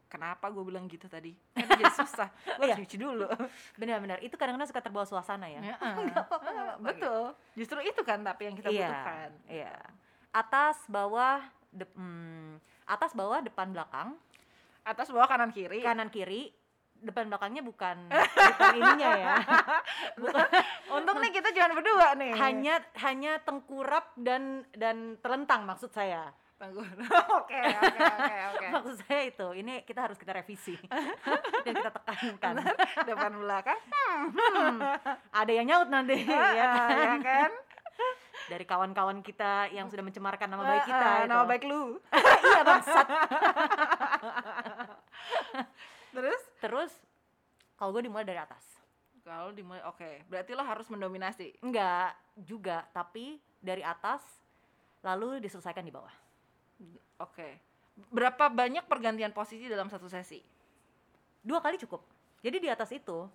kenapa 0.05 0.45
gue 0.47 0.61
bilang 0.63 0.85
gitu 0.85 1.09
tadi? 1.09 1.33
Kan 1.49 1.65
jadi 1.73 1.89
susah. 1.91 2.29
Gue 2.29 2.53
Iya. 2.61 2.61
harus 2.69 2.79
nyuci 2.79 2.97
dulu. 3.01 3.25
benar-benar 3.81 4.21
itu 4.21 4.37
kadang-kadang 4.37 4.69
suka 4.69 4.77
terbawa 4.79 5.09
suasana 5.09 5.49
ya 5.49 5.57
Ya, 5.57 5.73
Nggak 6.05 6.21
apa-apa, 6.21 6.37
apa-apa, 6.45 6.85
Betul. 6.85 7.23
Justru 7.57 7.79
itu 7.81 8.01
kan 8.03 8.21
tapi 8.21 8.41
yang 8.45 8.53
kita 8.53 8.69
iya 8.69 8.85
butuhkan. 8.85 9.29
iya 9.49 9.73
atas 10.29 10.77
bawah 10.85 11.41
de- 11.67 11.89
hmm, 11.89 12.61
atas 12.85 13.11
bawah 13.13 13.39
depan 13.41 13.71
belakang 13.71 14.15
Atas 14.83 15.07
bawah 15.15 15.31
kanan 15.31 15.55
kiri. 15.55 15.79
kanan 15.79 16.11
kiri 16.11 16.51
depan 17.03 17.27
belakangnya 17.27 17.63
bukan 17.63 18.07
bukan 18.51 18.73
ininya 18.79 19.09
ya 19.19 19.35
Untung 20.91 21.19
nih 21.19 21.31
kita 21.35 21.51
jangan 21.51 21.75
berdua 21.75 22.15
nih. 22.15 22.31
hanya 22.39 22.75
hanya 23.03 23.39
tengkurap 23.43 24.15
dan 24.15 24.63
dan 24.75 25.19
terlentang 25.19 25.67
maksud 25.67 25.91
saya. 25.91 26.31
Oke, 26.63 27.59
oke, 27.59 27.99
oke, 27.99 28.35
oke. 28.55 28.65
maksud 28.79 28.95
saya 29.03 29.27
itu 29.27 29.47
ini 29.51 29.83
kita 29.83 30.07
harus 30.07 30.15
kita 30.15 30.31
revisi 30.31 30.79
dan 31.67 31.73
kita 31.75 31.91
tekankan 31.91 32.55
Depan 33.03 33.35
belakang. 33.35 33.75
Hmm, 34.31 34.79
ada 35.35 35.51
yang 35.51 35.67
nyaut 35.67 35.91
nanti 35.91 36.23
ya 36.23 36.39
ya, 36.55 36.63
kan? 36.71 36.87
ya 36.95 37.15
kan? 37.19 37.51
Dari 38.47 38.65
kawan-kawan 38.65 39.21
kita 39.21 39.71
yang 39.71 39.87
sudah 39.87 40.03
mencemarkan 40.03 40.47
nama 40.47 40.63
baik 40.65 40.83
kita 40.83 40.99
ah, 40.99 41.17
itu. 41.23 41.29
nama 41.29 41.43
baik 41.45 41.63
lu. 41.63 41.81
iya 42.47 42.61
bangsat 42.61 43.07
Terus 46.13 46.41
terus 46.59 46.91
kalau 47.75 47.91
gue 47.91 48.05
dimulai 48.05 48.23
dari 48.23 48.37
atas 48.39 48.61
Kalau 49.23 49.55
dimulai 49.55 49.79
oke, 49.87 50.27
berarti 50.27 50.51
lo 50.51 50.67
harus 50.67 50.87
mendominasi. 50.91 51.55
enggak 51.63 52.11
juga 52.35 52.83
tapi 52.91 53.39
dari 53.63 53.79
atas 53.79 54.19
lalu 54.99 55.39
diselesaikan 55.39 55.83
di 55.83 55.93
bawah 55.93 56.11
Oke. 57.19 57.59
Berapa 58.09 58.49
banyak 58.49 58.83
pergantian 58.89 59.31
posisi 59.31 59.69
dalam 59.69 59.87
satu 59.87 60.09
sesi? 60.09 60.41
dua 61.43 61.59
kali 61.59 61.75
cukup 61.75 61.99
jadi 62.39 62.55
di 62.55 62.71
atas 62.71 62.87
itu 62.95 63.27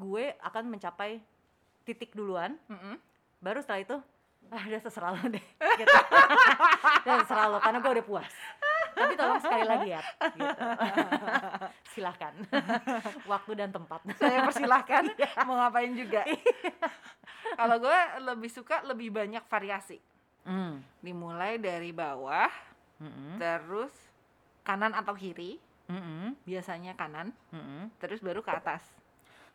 gue 0.00 0.32
akan 0.40 0.64
mencapai 0.64 1.20
titik 1.84 2.16
duluan 2.16 2.56
Mm-mm. 2.72 2.96
baru 3.36 3.60
setelah 3.60 3.84
itu 3.84 3.96
ah 4.50 4.62
udah 4.62 4.80
terserah 4.80 5.10
lo 5.10 5.22
deh 5.26 5.44
gitu. 5.80 5.96
udah 7.02 7.14
terserah 7.22 7.46
lo 7.46 7.58
karena 7.58 7.78
gue 7.78 7.92
udah 7.94 8.06
puas 8.06 8.32
tapi 8.90 9.14
tolong 9.14 9.38
sekali 9.38 9.64
lagi 9.64 9.88
ya 9.90 10.02
gitu. 10.34 10.62
silahkan 11.94 12.34
waktu 13.30 13.52
dan 13.54 13.70
tempat 13.70 14.02
Saya 14.14 14.42
persilahkan 14.44 15.14
Iya. 15.14 15.30
mau 15.42 15.56
ngapain 15.56 15.94
juga. 15.94 16.22
Kalau 17.54 17.76
gue 17.78 17.98
lebih 18.22 18.50
suka 18.50 18.82
lebih 18.82 19.10
banyak 19.10 19.42
variasi. 19.46 19.98
Hmm. 20.42 20.80
Dimulai 21.00 21.56
dari 21.56 21.90
bawah, 21.90 22.48
Mm-mm. 22.98 23.36
terus 23.36 23.92
kanan 24.62 24.92
atau 24.92 25.12
kiri, 25.12 25.58
Mm-mm. 25.86 26.38
biasanya 26.42 26.94
kanan, 26.94 27.34
Mm-mm. 27.50 27.90
terus 27.98 28.20
baru 28.20 28.40
ke 28.40 28.50
atas. 28.50 28.80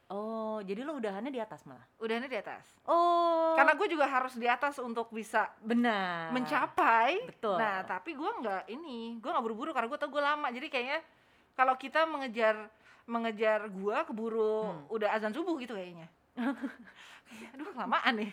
Oh 0.08 0.62
jadi 0.62 0.82
lo 0.82 0.96
udahannya 0.96 1.30
di 1.30 1.40
atas 1.40 1.66
malah 1.66 1.82
Udahnya 1.98 2.26
di 2.26 2.38
atas. 2.38 2.62
oh 2.86 3.54
Karena 3.56 3.74
gue 3.74 3.88
juga 3.88 4.06
harus 4.06 4.36
di 4.36 4.46
atas 4.46 4.78
untuk 4.78 5.10
bisa 5.10 5.48
benar 5.60 6.30
mencapai. 6.30 7.24
betul 7.26 7.56
Nah, 7.56 7.82
tapi 7.82 8.14
gue 8.14 8.32
nggak 8.36 8.68
ini, 8.68 9.16
gue 9.18 9.30
nggak 9.32 9.42
buru-buru 9.42 9.72
karena 9.72 9.88
gue 9.88 9.98
tau 9.98 10.12
gue 10.12 10.20
lama. 10.20 10.48
Jadi 10.50 10.68
kayaknya 10.68 11.00
kalau 11.56 11.74
kita 11.74 12.04
mengejar 12.04 12.68
mengejar 13.06 13.66
gue 13.68 13.98
keburu 14.04 14.62
Hmm. 14.66 14.86
udah 14.92 15.10
azan 15.12 15.32
subuh 15.32 15.56
gitu 15.58 15.72
kayaknya. 15.72 16.06
Kayak, 16.36 17.50
Aduh, 17.56 17.72
kelamaan 17.72 18.14
nih. 18.18 18.32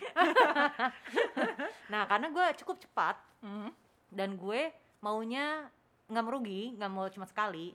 nah 1.93 2.03
karena 2.05 2.29
gue 2.29 2.47
cukup 2.59 2.77
cepat 2.79 3.17
Hmm. 3.43 3.75
dan 4.07 4.39
gue 4.39 4.71
maunya 4.99 5.67
nggak 6.07 6.25
merugi 6.25 6.75
nggak 6.75 6.93
mau 6.93 7.07
cuma 7.09 7.27
sekali 7.27 7.75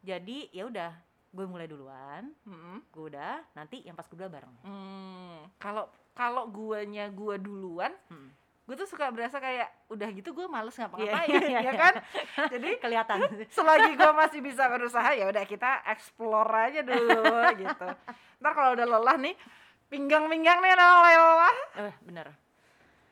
jadi 0.00 0.50
ya 0.50 0.66
udah 0.66 0.90
gue 1.28 1.44
mulai 1.44 1.64
duluan 1.64 2.30
Hmm. 2.42 2.80
gue 2.86 3.04
udah 3.08 3.42
nanti 3.52 3.80
yang 3.80 3.92
pas 3.92 4.04
kedua 4.04 4.26
bareng 4.26 4.52
Hmm. 4.62 5.46
Kalau 5.56 5.86
kalau 6.10 6.48
guanya 6.48 7.06
gua 7.08 7.36
duluan, 7.36 7.92
Hmm. 8.06 8.32
gue 8.64 8.74
tuh 8.74 8.84
suka 8.84 9.06
berasa 9.08 9.36
kayak 9.36 9.68
udah 9.86 10.08
gitu 10.10 10.32
gue 10.32 10.46
males 10.46 10.72
Iya, 10.72 10.80
ngapa-ngapain, 10.82 11.28
iya, 11.30 11.40
iya. 11.46 11.60
ya 11.62 11.72
kan? 11.72 11.94
Jadi 12.48 12.68
kelihatan 12.82 13.18
selagi 13.46 13.92
gue 13.94 14.12
masih 14.12 14.40
bisa 14.40 14.64
berusaha 14.66 15.12
ya 15.12 15.24
udah 15.24 15.44
kita 15.44 15.84
explore 15.86 16.50
aja 16.50 16.80
dulu 16.80 17.20
gitu. 17.62 17.88
Ntar 18.36 18.52
kalau 18.52 18.72
udah 18.72 18.86
lelah 18.88 19.16
nih, 19.18 19.34
pinggang-pinggang 19.86 20.58
nih 20.58 20.72
udah 20.72 20.88
lelah. 20.88 21.56
eh 21.80 21.94
bener 22.02 22.26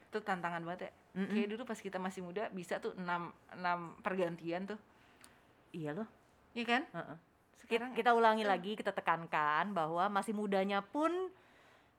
Itu 0.09 0.19
tantangan 0.19 0.65
banget 0.65 0.89
ya. 0.89 0.93
Mm-mm. 1.15 1.31
Kayak 1.31 1.49
dulu 1.51 1.63
pas 1.65 1.79
kita 1.79 1.99
masih 1.99 2.21
muda 2.21 2.49
bisa 2.49 2.79
tuh 2.79 2.91
6 2.95 3.05
6 3.05 4.03
pergantian 4.03 4.65
tuh. 4.65 4.81
iya 5.71 5.93
loh 5.93 6.09
Iya 6.51 6.65
kan? 6.65 6.83
Heeh. 6.89 7.17
Sekarang 7.65 7.97
kita 7.97 8.13
ulangi 8.13 8.45
lagi 8.45 8.77
kita 8.77 8.93
tekankan 8.93 9.73
bahwa 9.73 10.13
masih 10.13 10.37
mudanya 10.37 10.85
pun 10.85 11.11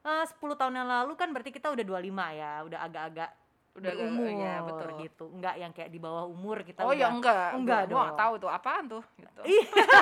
eh, 0.05 0.25
10 0.29 0.38
tahun 0.38 0.77
yang 0.77 0.88
lalu 0.88 1.17
kan 1.17 1.34
berarti 1.34 1.50
kita 1.50 1.74
udah 1.74 1.81
25 1.81 2.05
ya 2.38 2.53
udah 2.63 2.79
agak-agak 2.86 3.31
Udah 3.75 3.91
umur 3.91 4.31
iya, 4.31 4.63
betul. 4.63 4.88
gitu. 5.03 5.25
Enggak 5.36 5.55
yang 5.60 5.72
kayak 5.75 5.91
di 5.91 6.00
bawah 6.00 6.24
umur 6.31 6.63
kita 6.63 6.79
Oh 6.88 6.95
ya 6.95 7.12
enggak, 7.12 7.60
enggak 7.60 7.91
Gua 7.91 8.07
dong. 8.07 8.15
tahu 8.15 8.34
tuh 8.39 8.48
apaan 8.48 8.88
tuh 8.88 9.03
gitu. 9.19 9.41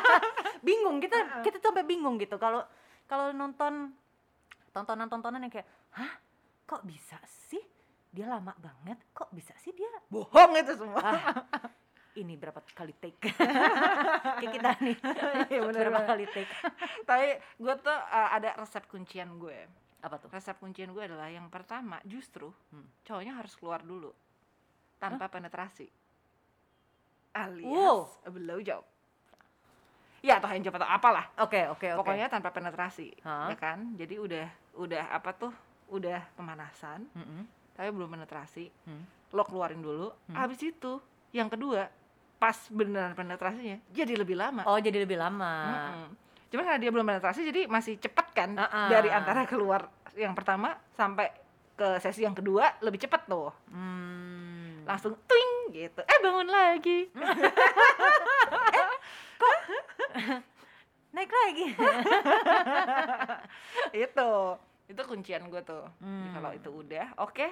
Bingung 0.67 1.01
kita 1.01 1.41
kita 1.41 1.57
tuh 1.57 1.73
sampai 1.73 1.81
bingung 1.81 2.21
gitu. 2.21 2.37
Kalau 2.37 2.61
kalau 3.09 3.33
nonton 3.33 3.97
tontonan-tontonan 4.77 5.41
yang 5.41 5.53
kayak 5.53 5.65
hah? 5.97 6.21
Kok 6.69 6.85
bisa 6.85 7.17
sih? 7.49 7.65
Dia 8.13 8.29
lama 8.29 8.53
banget. 8.61 9.01
Kok 9.09 9.33
bisa 9.33 9.57
sih 9.57 9.73
dia 9.73 9.89
Bohong 10.05 10.53
itu 10.53 10.77
semua. 10.77 11.01
ah, 11.01 11.17
ini 12.15 12.33
berapa 12.33 12.61
kali 12.67 12.93
take 12.93 13.17
kayak 14.37 14.51
kita 14.51 14.69
nih 14.79 14.97
Iya, 15.49 15.59
bener 15.63 15.81
berapa 15.83 15.97
banget. 15.97 16.09
kali 16.09 16.25
take 16.27 16.51
Tapi 17.03 17.27
gue 17.57 17.75
tuh 17.79 17.89
uh, 17.91 18.29
ada 18.31 18.49
resep 18.55 18.83
kuncian 18.85 19.35
gue. 19.35 19.59
apa 19.99 20.15
tuh 20.17 20.27
Resep 20.27 20.57
kuncian 20.57 20.89
gue 20.89 20.99
adalah 21.01 21.27
yang 21.27 21.47
pertama 21.47 21.97
justru 22.03 22.51
Hmm. 22.69 22.85
cowoknya 23.01 23.33
harus 23.33 23.53
keluar 23.53 23.81
dulu 23.81 24.11
tanpa 24.97 25.25
penetrasi. 25.27 25.87
Alias 27.33 27.65
Wow. 27.65 28.07
blow 28.29 28.59
job. 28.59 28.83
Ya 30.21 30.37
atau 30.37 30.47
handjob 30.47 30.71
atau 30.73 30.87
apalah. 30.87 31.27
oke 31.35 31.59
oke 31.69 31.87
oke 31.89 31.99
Pokoknya 31.99 32.27
tanpa 32.27 32.47
penetrasi, 32.49 33.11
Hah? 33.21 33.49
ya 33.49 33.57
kan? 33.57 33.91
Jadi 33.93 34.15
udah 34.17 34.47
udah 34.75 35.03
apa 35.09 35.33
tuh? 35.33 35.51
Udah 35.89 36.23
pemanasan, 36.33 37.03
Mm-mm. 37.11 37.43
tapi 37.73 37.89
belum 37.89 38.07
penetrasi. 38.09 38.71
Hmm. 38.87 39.03
Lo 39.29 39.43
keluarin 39.43 39.79
dulu. 39.79 40.15
Hmm. 40.25 40.35
Habis 40.37 40.63
itu 40.63 41.01
yang 41.31 41.47
kedua 41.47 41.91
pas 42.43 42.57
beneran 42.67 43.13
penetrasinya 43.13 43.77
jadi 43.89 44.13
lebih 44.13 44.35
lama. 44.35 44.67
oh 44.67 44.75
jadi 44.75 44.99
lebih 44.99 45.15
lama 45.15 45.53
Mm-mm. 45.63 46.07
Cuman 46.51 46.63
karena 46.67 46.77
dia 46.77 46.91
belum 46.91 47.07
penetrasi 47.07 47.39
jadi 47.43 47.61
masih 47.65 47.97
cepet 47.97 48.27
kan 48.29 48.49
Ah-ah. 48.53 48.85
dari 48.85 49.09
antara 49.09 49.43
keluar 49.43 49.89
yang 50.13 50.33
pertama 50.33 50.77
sampai 50.91 51.29
ke 51.73 51.97
sesi 51.97 52.21
yang 52.21 52.33
kedua 52.33 52.69
lebih 52.77 53.01
cepet 53.01 53.25
tuh. 53.25 53.49
Hmm. 53.73 54.85
Langsung 54.85 55.17
twing 55.25 55.73
gitu. 55.73 56.05
Eh 56.05 56.19
bangun 56.21 56.45
lagi. 56.45 57.09
naik 61.13 61.31
lagi 61.31 61.67
itu. 64.05 64.31
Itu 64.85 65.01
kuncian 65.07 65.47
gue 65.47 65.61
tuh. 65.63 65.85
Hmm. 65.97 66.29
Kalau 66.33 66.51
itu 66.53 66.69
udah, 66.69 67.17
oke. 67.17 67.47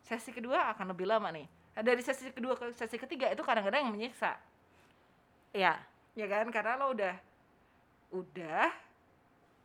Sesi 0.00 0.30
kedua 0.30 0.70
akan 0.72 0.94
lebih 0.94 1.04
lama 1.04 1.28
nih. 1.28 1.44
Dari 1.76 2.00
sesi 2.00 2.32
kedua 2.32 2.56
ke 2.56 2.72
sesi 2.72 2.96
ketiga 2.96 3.28
itu 3.28 3.40
kadang-kadang 3.40 3.84
yang 3.84 3.92
menyiksa. 3.92 4.36
ya 5.52 5.76
Ya 6.16 6.26
kan? 6.26 6.48
Karena 6.48 6.80
lo 6.80 6.92
udah 6.92 7.14
udah 8.08 8.72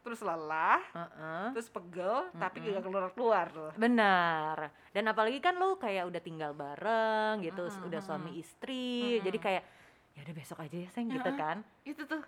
terus 0.01 0.19
lelah, 0.19 0.81
Heeh. 0.91 1.45
terus 1.53 1.69
pegel, 1.69 2.25
tapi 2.33 2.57
Mm-mm. 2.57 2.73
gak 2.73 2.83
keluar-keluar 2.83 3.45
tuh. 3.47 3.71
Benar. 3.77 4.73
Dan 4.89 5.05
apalagi 5.05 5.37
kan 5.37 5.55
lo 5.55 5.77
kayak 5.77 6.09
udah 6.09 6.19
tinggal 6.19 6.51
bareng 6.51 7.39
gitu, 7.39 7.69
Mm-mm, 7.69 7.85
udah 7.85 8.01
suami 8.01 8.35
istri. 8.35 9.15
Mm-mm. 9.15 9.25
Jadi 9.29 9.37
kayak 9.37 9.63
ya 10.11 10.19
udah 10.25 10.35
besok 10.35 10.57
aja 10.59 10.75
ya, 10.75 10.89
Sayang 10.89 11.07
gitu 11.13 11.29
Heeh. 11.29 11.37
kan. 11.37 11.57
itu 11.85 12.01
tuh 12.03 12.19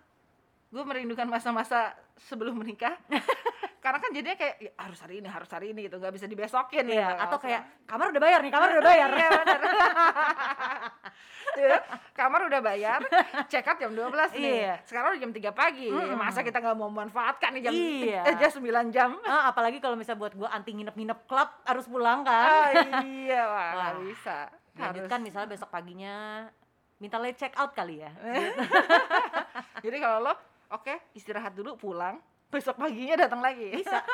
gue 0.70 0.84
merindukan 0.84 1.28
masa-masa 1.28 1.94
sebelum 2.18 2.58
menikah 2.58 2.94
karena 3.84 4.00
kan 4.00 4.10
jadinya 4.10 4.34
kayak 4.34 4.56
"Ya, 4.58 4.72
harus 4.80 4.96
hari 4.98 5.20
ini 5.20 5.28
harus 5.28 5.50
hari 5.52 5.68
ini 5.70 5.80
gitu 5.84 6.00
nggak 6.00 6.16
bisa 6.16 6.24
dibesokin 6.24 6.88
Iya, 6.88 7.04
gitu. 7.04 7.14
atau 7.20 7.38
kayak 7.38 7.62
kamar 7.84 8.08
udah 8.10 8.22
bayar 8.22 8.40
nih, 8.40 8.50
kamar 8.50 8.68
udah 8.72 8.84
bayar. 8.86 9.10
Iya, 11.54 11.78
kamar 12.14 12.50
udah 12.50 12.62
bayar 12.62 13.00
check 13.46 13.62
out 13.64 13.78
jam 13.78 13.94
12 13.94 14.10
nih 14.34 14.56
Iya. 14.64 14.74
sekarang 14.84 15.14
udah 15.14 15.22
jam 15.22 15.32
3 15.32 15.54
pagi 15.54 15.86
Mm-mm. 15.88 16.18
masa 16.18 16.42
kita 16.42 16.58
nggak 16.58 16.74
mau 16.74 16.90
memanfaatkan 16.90 17.54
nih 17.54 17.62
jam 17.62 17.74
eh, 18.26 18.36
jam 18.40 18.50
9 18.50 18.64
jam 18.90 19.10
Ah, 19.22 19.52
apalagi 19.52 19.78
kalau 19.78 19.94
misalnya 19.94 20.18
buat 20.20 20.34
gua 20.34 20.50
anti 20.50 20.74
nginep-nginep 20.74 21.20
klub 21.24 21.50
harus 21.64 21.86
pulang 21.86 22.24
kan. 22.24 22.48
oh 22.50 22.68
iya 23.06 23.42
wah 23.44 23.70
nggak 23.70 23.92
Wah. 23.92 24.02
bisa 24.02 24.38
Lanjutkan 24.74 25.20
misalnya 25.22 25.46
besok 25.48 25.70
paginya 25.70 26.16
minta 26.98 27.22
late 27.22 27.38
check 27.38 27.54
out 27.54 27.70
kali 27.72 28.02
ya. 28.02 28.10
jadi 29.86 29.98
kalau 30.00 30.24
lo 30.24 30.34
oke 30.72 31.14
istirahat 31.14 31.54
dulu 31.54 31.78
pulang 31.78 32.18
besok 32.54 32.78
paginya 32.78 33.26
datang 33.26 33.42
lagi 33.42 33.82
Bisa. 33.82 33.98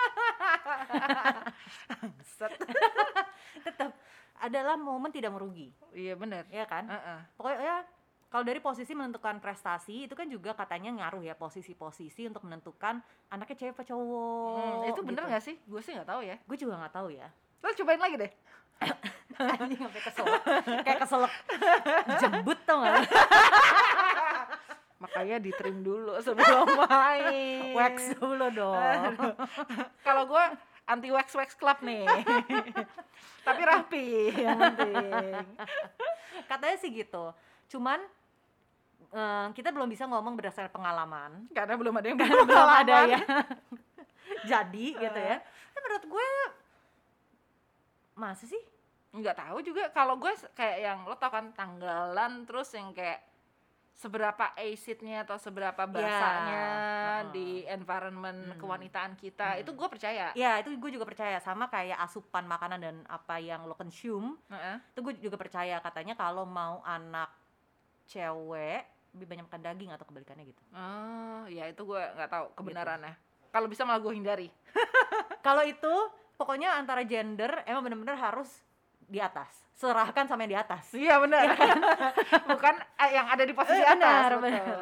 Tetap 3.68 3.92
adalah 4.40 4.80
momen 4.80 5.12
tidak 5.12 5.36
merugi, 5.36 5.76
iya 5.92 6.16
benar 6.16 6.48
ya 6.48 6.64
kan? 6.64 6.88
Heeh. 6.88 7.20
Pokoknya 7.36 7.84
kalau 8.32 8.44
dari 8.48 8.64
posisi 8.64 8.96
menentukan 8.96 9.42
prestasi 9.44 10.08
itu 10.08 10.16
kan 10.16 10.30
juga 10.32 10.56
katanya 10.56 10.96
ngaruh 10.96 11.26
ya 11.26 11.36
posisi-posisi 11.36 12.30
untuk 12.30 12.48
menentukan 12.48 13.04
anaknya 13.28 13.56
cewek 13.60 13.74
apa 13.76 13.84
cowok. 13.84 14.56
Hmm, 14.56 14.90
itu 14.96 15.02
bener 15.04 15.24
nggak 15.28 15.44
sih? 15.44 15.60
Gue 15.68 15.82
sih 15.84 15.92
nggak 15.92 16.08
tahu 16.08 16.22
ya. 16.24 16.40
Gue 16.48 16.56
juga 16.56 16.80
nggak 16.80 16.94
tahu 16.96 17.10
ya. 17.12 17.28
Lo 17.60 17.74
cobain 17.76 18.00
lagi 18.00 18.16
deh. 18.16 18.32
Anjing 19.60 19.82
sampai 19.82 20.02
keselak. 20.04 20.42
Kayak 20.88 21.00
keselak 21.04 21.34
jembut 22.22 22.60
tau 22.64 22.78
gak? 22.86 22.96
Makanya 25.00 25.40
di 25.40 25.52
trim 25.56 25.80
dulu 25.80 26.20
sebelum 26.20 26.68
main. 26.92 27.72
Wax 27.72 28.20
dulu 28.20 28.52
dong. 28.52 29.16
Kalau 30.04 30.24
gue 30.28 30.44
anti 30.84 31.10
wax 31.10 31.32
wax 31.40 31.56
club 31.56 31.80
nih. 31.80 32.04
Tapi 33.48 33.62
rapi 33.64 34.08
yang 34.36 34.60
penting. 34.60 35.40
Katanya 36.52 36.78
sih 36.78 36.92
gitu. 36.92 37.32
Cuman 37.72 38.04
eh, 39.16 39.48
kita 39.56 39.72
belum 39.72 39.88
bisa 39.88 40.04
ngomong 40.04 40.36
berdasarkan 40.36 40.76
pengalaman. 40.76 41.48
Karena 41.56 41.80
belum 41.80 41.96
ada 41.96 42.08
yang 42.12 42.20
belum 42.20 42.36
ada 42.36 42.44
berpengalaman. 42.44 43.08
ya. 43.16 43.20
Jadi 44.52 45.00
gitu 45.00 45.20
ya. 45.20 45.40
Tapi 45.40 45.80
menurut 45.80 46.06
gue 46.12 46.28
masa 48.20 48.44
sih? 48.44 48.60
Nggak 49.16 49.48
tahu 49.48 49.64
juga. 49.64 49.88
Kalau 49.96 50.20
gue 50.20 50.36
kayak 50.60 50.78
yang 50.84 51.00
lo 51.08 51.16
tau 51.16 51.32
kan 51.32 51.56
tanggalan 51.56 52.44
terus 52.44 52.76
yang 52.76 52.92
kayak 52.92 53.29
seberapa 54.00 54.56
acidnya 54.56 55.28
atau 55.28 55.36
seberapa 55.36 55.84
basahnya 55.84 56.64
heeh. 56.64 57.22
di 57.30 57.48
environment 57.68 58.56
Hmm. 58.56 58.58
kewanitaan 58.58 59.14
kita 59.14 59.54
Hmm. 59.54 59.62
itu 59.62 59.76
gue 59.76 59.88
percaya 59.88 60.32
Ya 60.32 60.56
itu 60.56 60.72
gue 60.72 60.90
juga 60.90 61.04
percaya 61.04 61.36
sama 61.38 61.68
kayak 61.68 62.00
asupan 62.00 62.48
makanan 62.48 62.80
dan 62.80 62.96
apa 63.06 63.38
yang 63.38 63.68
lo 63.68 63.76
consume 63.76 64.40
Heeh. 64.48 64.80
itu 64.90 65.00
gue 65.02 65.14
juga 65.20 65.36
percaya 65.36 65.78
katanya 65.80 66.16
kalau 66.16 66.48
mau 66.48 66.80
anak 66.82 67.28
cewek 68.06 68.88
lebih 69.12 69.26
banyak 69.28 69.46
makan 69.46 69.62
daging 69.64 69.92
atau 69.92 70.06
kebalikannya 70.06 70.46
gitu. 70.48 70.62
oh 70.72 71.44
ya 71.46 71.68
itu 71.68 71.82
gue 71.82 72.00
nggak 72.00 72.30
tahu 72.30 72.46
kebenarannya 72.56 73.14
kalau 73.50 73.68
bisa 73.68 73.84
malah 73.84 74.00
gue 74.00 74.14
hindari 74.14 74.48
Kalau 75.40 75.64
itu 75.64 75.94
pokoknya 76.36 76.76
antara 76.76 77.02
gender 77.02 77.64
emang 77.64 77.80
bener-bener 77.82 78.14
harus 78.14 78.48
di 79.10 79.18
atas. 79.18 79.50
Serahkan 79.74 80.28
sama 80.28 80.44
yang 80.44 80.52
di 80.54 80.60
atas. 80.60 80.86
iya 80.94 81.18
benar 81.18 81.56
bukan 82.52 82.76
eh, 82.96 83.12
yang 83.12 83.26
ada 83.26 83.42
di 83.42 83.52
posisi 83.52 83.80
Eh, 83.80 83.88
atas 83.88 83.96
benar, 83.96 84.32
betul. 84.34 84.44
benar. 84.44 84.78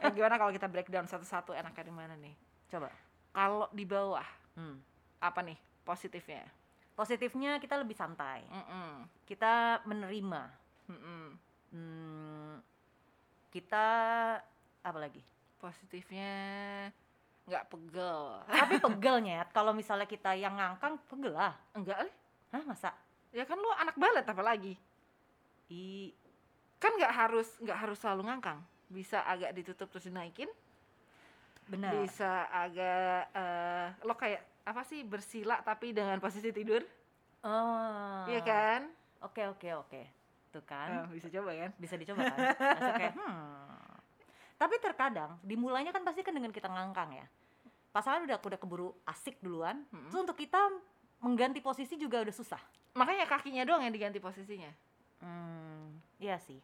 Eh, 0.00 0.10
gimana 0.12 0.34
kalau 0.36 0.50
kita 0.50 0.66
breakdown 0.66 1.06
satu-satu 1.06 1.50
enaknya 1.52 1.82
di 1.82 1.94
mana 1.94 2.14
nih 2.14 2.34
Coba. 2.68 2.90
kalau 3.30 3.66
di 3.70 3.84
bawah 3.84 4.26
Hmm. 4.52 4.82
apa 5.18 5.40
nih 5.40 5.54
positifnya 5.80 6.44
Positifnya 6.92 7.56
kita 7.56 7.74
lebih 7.74 7.96
santai. 7.96 8.44
Mm-mm. 8.44 9.08
Kita 9.24 9.80
menerima. 9.82 10.42
Mm-mm. 10.86 11.24
Hmm, 11.70 12.60
kita 13.48 13.86
apa 14.78 14.98
lagi? 14.98 15.24
positifnya 15.56 16.32
nggak 17.44 17.68
pegel 17.68 18.40
Tapi 18.44 18.74
pegelnya 18.84 19.44
kalau 19.48 19.72
misalnya 19.72 20.04
kita 20.04 20.32
yang 20.32 20.56
ngangkang 20.56 20.96
pegel 21.06 21.32
lah. 21.32 21.52
enggak 21.72 22.00
eh. 22.00 22.12
Hah, 22.50 22.64
masa? 22.64 22.90
Ya 23.30 23.44
kan 23.46 23.58
lu 23.58 23.70
anak 23.78 23.96
balet 23.98 24.26
apalagi 24.26 24.74
I 25.70 26.10
kan 26.82 26.96
nggak 26.98 27.12
harus 27.14 27.48
nggak 27.62 27.78
harus 27.78 27.98
selalu 28.00 28.26
ngangkang 28.26 28.58
bisa 28.90 29.22
agak 29.22 29.54
ditutup 29.54 29.86
terus 29.92 30.10
dinaikin 30.10 30.50
benar. 31.70 31.94
bisa 32.02 32.50
agak 32.50 33.30
eh, 33.30 33.86
lo 34.02 34.18
kayak 34.18 34.42
apa 34.66 34.82
sih 34.82 35.06
bersila 35.06 35.62
tapi 35.62 35.94
dengan 35.94 36.18
posisi 36.18 36.50
tidur 36.50 36.82
Oh. 37.40 38.28
iya 38.28 38.44
kan 38.44 38.84
Oke, 39.20 39.44
oke, 39.48 39.68
oke. 39.76 40.02
Tuh 40.50 40.64
kan. 40.64 41.04
Oh, 41.04 41.12
bisa 41.12 41.28
coba 41.28 41.52
kan 41.54 41.70
bisa 41.78 41.94
dicoba 41.94 42.26
kan 42.26 42.36
kayak 42.98 43.14
hmm. 43.14 43.96
tapi 44.58 44.74
terkadang 44.82 45.38
dimulainya 45.40 45.94
kan 45.94 46.02
pasti 46.02 46.20
kan 46.26 46.34
dengan 46.34 46.50
kita 46.50 46.66
ngangkang 46.68 47.14
ya 47.14 47.26
pasangan 47.94 48.26
udah 48.26 48.36
udah 48.42 48.58
keburu 48.58 48.90
asik 49.06 49.38
duluan 49.40 49.86
Mm-mm. 49.88 50.10
terus 50.10 50.20
untuk 50.26 50.36
kita 50.36 50.58
mengganti 51.20 51.60
posisi 51.60 51.96
juga 52.00 52.24
udah 52.24 52.34
susah. 52.34 52.60
Makanya 52.96 53.28
kakinya 53.28 53.62
doang 53.64 53.84
yang 53.84 53.94
diganti 53.94 54.18
posisinya? 54.18 54.72
Hmm 55.20 56.00
iya 56.20 56.36
sih. 56.36 56.60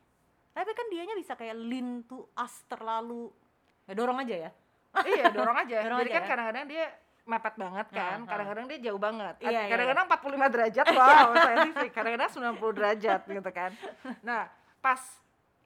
Tapi 0.52 0.70
kan 0.72 0.86
dianya 0.92 1.16
bisa 1.16 1.36
kayak 1.36 1.56
lean 1.56 2.04
to 2.04 2.28
us 2.36 2.64
terlalu. 2.68 3.32
Ya 3.88 3.96
dorong 3.96 4.20
aja 4.22 4.48
ya. 4.48 4.50
Iya 5.04 5.28
dorong 5.28 5.56
aja. 5.56 5.76
Dorong 5.84 6.00
jadi 6.04 6.10
aja 6.12 6.16
kan 6.16 6.22
ya? 6.24 6.28
kadang-kadang 6.30 6.64
dia 6.72 6.84
mepet 7.26 7.54
banget 7.58 7.86
kan. 7.92 8.18
Kadang-kadang 8.24 8.64
dia 8.70 8.78
jauh 8.88 9.00
banget. 9.00 9.34
Iya, 9.44 9.50
iya, 9.50 9.62
kadang-kadang 9.68 10.04
45 10.08 10.54
derajat 10.54 10.86
wow 10.96 11.28
saintifik. 11.48 11.92
Kadang-kadang 11.92 12.30
90 12.32 12.78
derajat 12.78 13.20
gitu 13.28 13.50
kan. 13.52 13.70
Nah 14.28 14.48
pas 14.80 15.00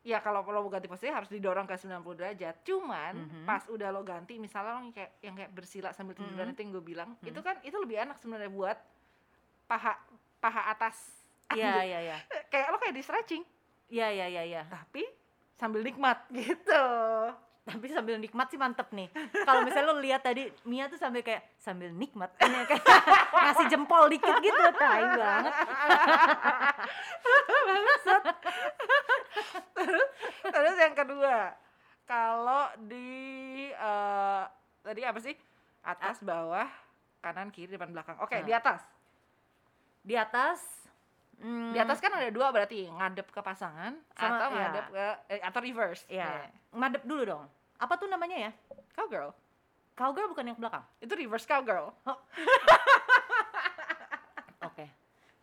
ya 0.01 0.19
kalau 0.19 0.41
lo 0.43 0.61
mau 0.61 0.73
ganti 0.73 0.89
posisi 0.89 1.13
harus 1.13 1.29
didorong 1.29 1.65
ke 1.65 1.77
90 1.77 2.17
derajat. 2.17 2.65
Cuman 2.65 3.13
Mhm. 3.15 3.45
pas 3.45 3.63
udah 3.69 3.89
lo 3.89 4.01
ganti 4.01 4.37
misalnya 4.37 4.75
lo 4.75 4.81
yang 4.83 4.93
kayak 4.93 5.13
yang 5.21 5.35
kayak 5.35 5.53
bersila 5.53 5.93
sambil 5.93 6.15
tiduran 6.15 6.49
Mhm. 6.49 6.53
itu 6.53 6.61
yang 6.61 6.71
gue 6.73 6.85
bilang 6.87 7.11
Mhm. 7.21 7.29
itu 7.29 7.41
kan 7.41 7.57
itu 7.61 7.77
lebih 7.77 7.97
enak 8.01 8.17
sebenarnya 8.17 8.49
buat 8.49 8.79
paha 9.67 9.93
paha 10.39 10.63
atas. 10.69 10.97
Iya 11.51 11.83
iya 11.83 11.99
iya. 12.01 12.17
Kayak 12.49 12.67
lo 12.71 12.79
kayak 12.79 12.95
di 12.95 13.03
stretching. 13.03 13.43
Iya 13.89 14.07
iya 14.09 14.27
iya 14.29 14.43
iya. 14.43 14.63
Tapi 14.67 15.05
sambil 15.53 15.83
nikmat 15.83 16.25
gitu 16.39 16.85
tapi 17.61 17.87
sambil 17.93 18.17
nikmat 18.17 18.49
sih 18.49 18.59
mantep 18.59 18.89
nih 18.91 19.09
kalau 19.45 19.63
misalnya 19.63 19.93
lo 19.93 20.01
lihat 20.01 20.25
tadi 20.25 20.49
Mia 20.65 20.89
tuh 20.89 20.97
sambil 20.97 21.21
kayak 21.21 21.45
sambil 21.61 21.93
nikmat 21.93 22.33
ini 22.41 22.67
kayak 22.67 22.83
ngasih 23.45 23.67
jempol 23.69 24.09
dikit 24.09 24.37
gitu 24.41 24.65
tai 24.75 25.05
banget 25.15 25.55
Terus 30.51 30.77
yang 30.77 30.95
kedua, 30.99 31.55
kalau 32.05 32.69
di 32.85 33.09
eh, 33.71 34.43
tadi 34.83 35.01
apa 35.07 35.19
sih? 35.23 35.35
Atas, 35.81 36.21
bawah, 36.21 36.69
kanan, 37.25 37.49
kiri, 37.49 37.73
depan, 37.73 37.89
belakang. 37.89 38.21
Oke, 38.21 38.41
Ah. 38.41 38.45
di 38.45 38.53
atas. 38.53 38.81
di 40.01 40.17
atas 40.17 40.80
hmm, 41.41 41.73
Di 41.73 41.79
atas 41.79 41.99
kan 41.99 42.13
ada 42.13 42.29
dua 42.29 42.49
berarti 42.49 42.87
ngadep 42.87 43.27
ke 43.27 43.41
pasangan 43.41 43.97
Sama- 44.13 44.37
atau 44.37 44.49
iya. 44.49 44.59
ngadep 44.61 44.87
ke 44.89 45.05
eh, 45.29 45.41
atau 45.41 45.61
reverse. 45.61 46.03
ya 46.07 46.29
Iya. 46.29 46.49
ngadep 46.73 47.03
dulu 47.03 47.23
dong 47.27 47.45
apa 47.77 47.95
tuh 47.97 48.07
namanya 48.07 48.37
ya 48.39 48.53
Cowgirl. 48.93 49.33
cowgirl 49.93 50.29
bukan 50.29 50.45
yang 50.45 50.57
ke 50.57 50.63
belakang 50.63 50.85
Itu 50.99 51.13
reverse 51.15 51.45
cowgirl. 51.45 51.93
Oke. 54.63 54.85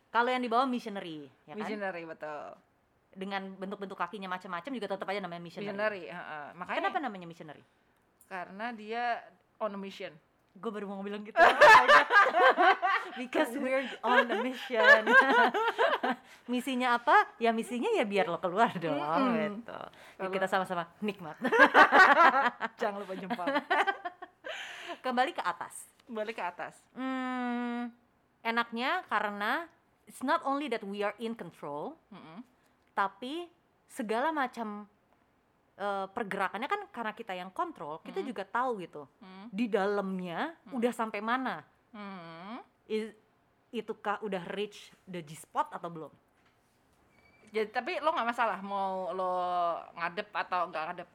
Kalau 0.08 0.30
yang 0.30 0.40
di 0.40 0.48
bawah 0.48 0.64
missionary, 0.64 1.26
ya 1.44 1.52
kan? 1.52 1.60
Missionary 1.60 2.02
betul. 2.02 2.54
Dengan 3.10 3.50
bentuk-bentuk 3.54 3.94
kakinya 3.94 4.30
macam-macam 4.30 4.70
juga 4.72 4.86
tetap 4.88 5.04
aja 5.04 5.18
namanya 5.18 5.42
missionary. 5.42 5.68
Missionary, 5.68 6.04
heeh. 6.06 6.46
Makanya 6.54 6.78
Kenapa 6.80 6.98
namanya 7.00 7.26
missionary? 7.26 7.62
karena 8.28 8.70
dia 8.72 9.24
on 9.58 9.72
a 9.72 9.80
mission. 9.80 10.12
Gue 10.54 10.70
baru 10.70 10.84
mau 10.86 11.00
bilang 11.00 11.24
gitu. 11.24 11.34
Because 13.14 13.50
we're 13.52 13.86
on 14.00 14.26
a 14.26 14.36
mission. 14.40 15.02
misinya 16.52 16.96
apa? 16.96 17.16
Ya 17.36 17.50
misinya 17.50 17.88
ya 17.90 18.02
biar 18.02 18.26
lo 18.26 18.36
keluar 18.36 18.72
dong 18.74 18.96
Mm-mm. 18.96 19.62
gitu. 19.62 19.78
Kalau- 20.16 20.32
kita 20.32 20.46
sama-sama 20.46 20.84
nikmat. 20.98 21.36
Jangan 22.80 22.98
lupa 23.00 23.14
jempol. 23.14 23.46
Kembali 25.04 25.30
ke 25.30 25.40
atas. 25.40 25.74
Balik 26.04 26.36
ke 26.36 26.44
atas. 26.44 26.74
Hmm, 26.92 27.92
enaknya 28.40 29.04
karena 29.06 29.68
it's 30.04 30.20
not 30.22 30.40
only 30.42 30.66
that 30.66 30.80
we 30.82 31.00
are 31.00 31.14
in 31.18 31.32
control, 31.32 31.94
Mm-mm. 32.08 32.40
tapi 32.92 33.46
segala 33.86 34.28
macam 34.30 34.88
eh, 35.76 36.06
pergerakannya 36.08 36.66
kan 36.66 36.80
karena 36.90 37.12
kita 37.12 37.32
yang 37.32 37.52
kontrol, 37.52 38.00
kita 38.00 38.18
Hmm. 38.18 38.26
juga 38.26 38.42
tahu 38.42 38.82
gitu 38.82 39.06
Mm. 39.22 39.46
di 39.48 39.66
dalamnya 39.68 40.50
Hmm. 40.64 40.74
udah 40.74 40.90
sampai 40.90 41.22
mana, 41.22 41.62
Mm. 41.88 42.47
Is, 42.88 43.12
itukah 43.68 44.18
udah 44.24 44.42
reach 44.56 44.90
the 45.04 45.20
G 45.20 45.36
spot 45.36 45.68
atau 45.70 45.92
belum? 45.92 46.12
Jadi 47.52 47.68
tapi 47.72 48.00
lo 48.00 48.12
nggak 48.12 48.28
masalah 48.28 48.58
mau 48.60 49.12
lo 49.12 49.32
ngadep 49.96 50.28
atau 50.32 50.68
nggak 50.68 50.84
ngadep. 50.88 51.08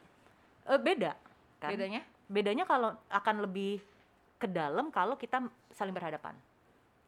Eh, 0.70 0.80
beda, 0.80 1.12
kan? 1.58 1.70
Bedanya? 1.74 2.02
Bedanya 2.30 2.66
kalau 2.66 2.94
akan 3.10 3.36
lebih 3.46 3.82
ke 4.38 4.48
dalam 4.50 4.90
kalau 4.90 5.18
kita 5.18 5.42
saling 5.74 5.94
berhadapan. 5.94 6.34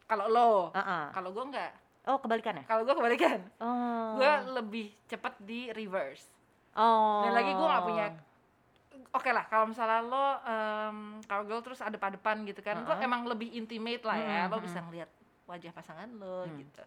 Kalau 0.06 0.26
lo, 0.30 0.52
Ah-ah. 0.78 1.10
kalau 1.14 1.34
gue 1.34 1.46
nggak. 1.50 1.72
Oh 2.06 2.22
kebalikannya? 2.22 2.70
Kalau 2.70 2.86
gue 2.86 2.94
kebalikan. 2.94 3.40
Oh. 3.58 4.22
Gue 4.22 4.34
lebih 4.62 4.94
cepet 5.10 5.34
di 5.42 5.74
reverse. 5.74 6.30
Oh. 6.78 7.26
Dan 7.26 7.34
lagi 7.34 7.52
gue 7.54 7.66
nggak 7.66 7.86
punya. 7.86 8.08
Oke 9.12 9.32
lah, 9.32 9.46
kalau 9.46 9.66
misalnya 9.68 10.00
lo 10.02 10.26
um, 10.42 10.98
cowgirl 11.24 11.62
terus 11.62 11.80
ada 11.80 11.96
depan 11.96 12.44
gitu 12.44 12.60
kan, 12.60 12.80
gue 12.80 12.92
Heeh. 12.92 13.04
emang 13.04 13.24
lebih 13.24 13.52
intimate 13.52 14.04
lah 14.04 14.16
ya. 14.16 14.40
Hmm, 14.46 14.52
Lo 14.52 14.58
hmm, 14.58 14.66
bisa 14.66 14.80
ngeliat 14.82 15.10
wajah 15.46 15.72
pasangan 15.72 16.10
lo 16.12 16.44
Hmm. 16.44 16.58
gitu. 16.60 16.84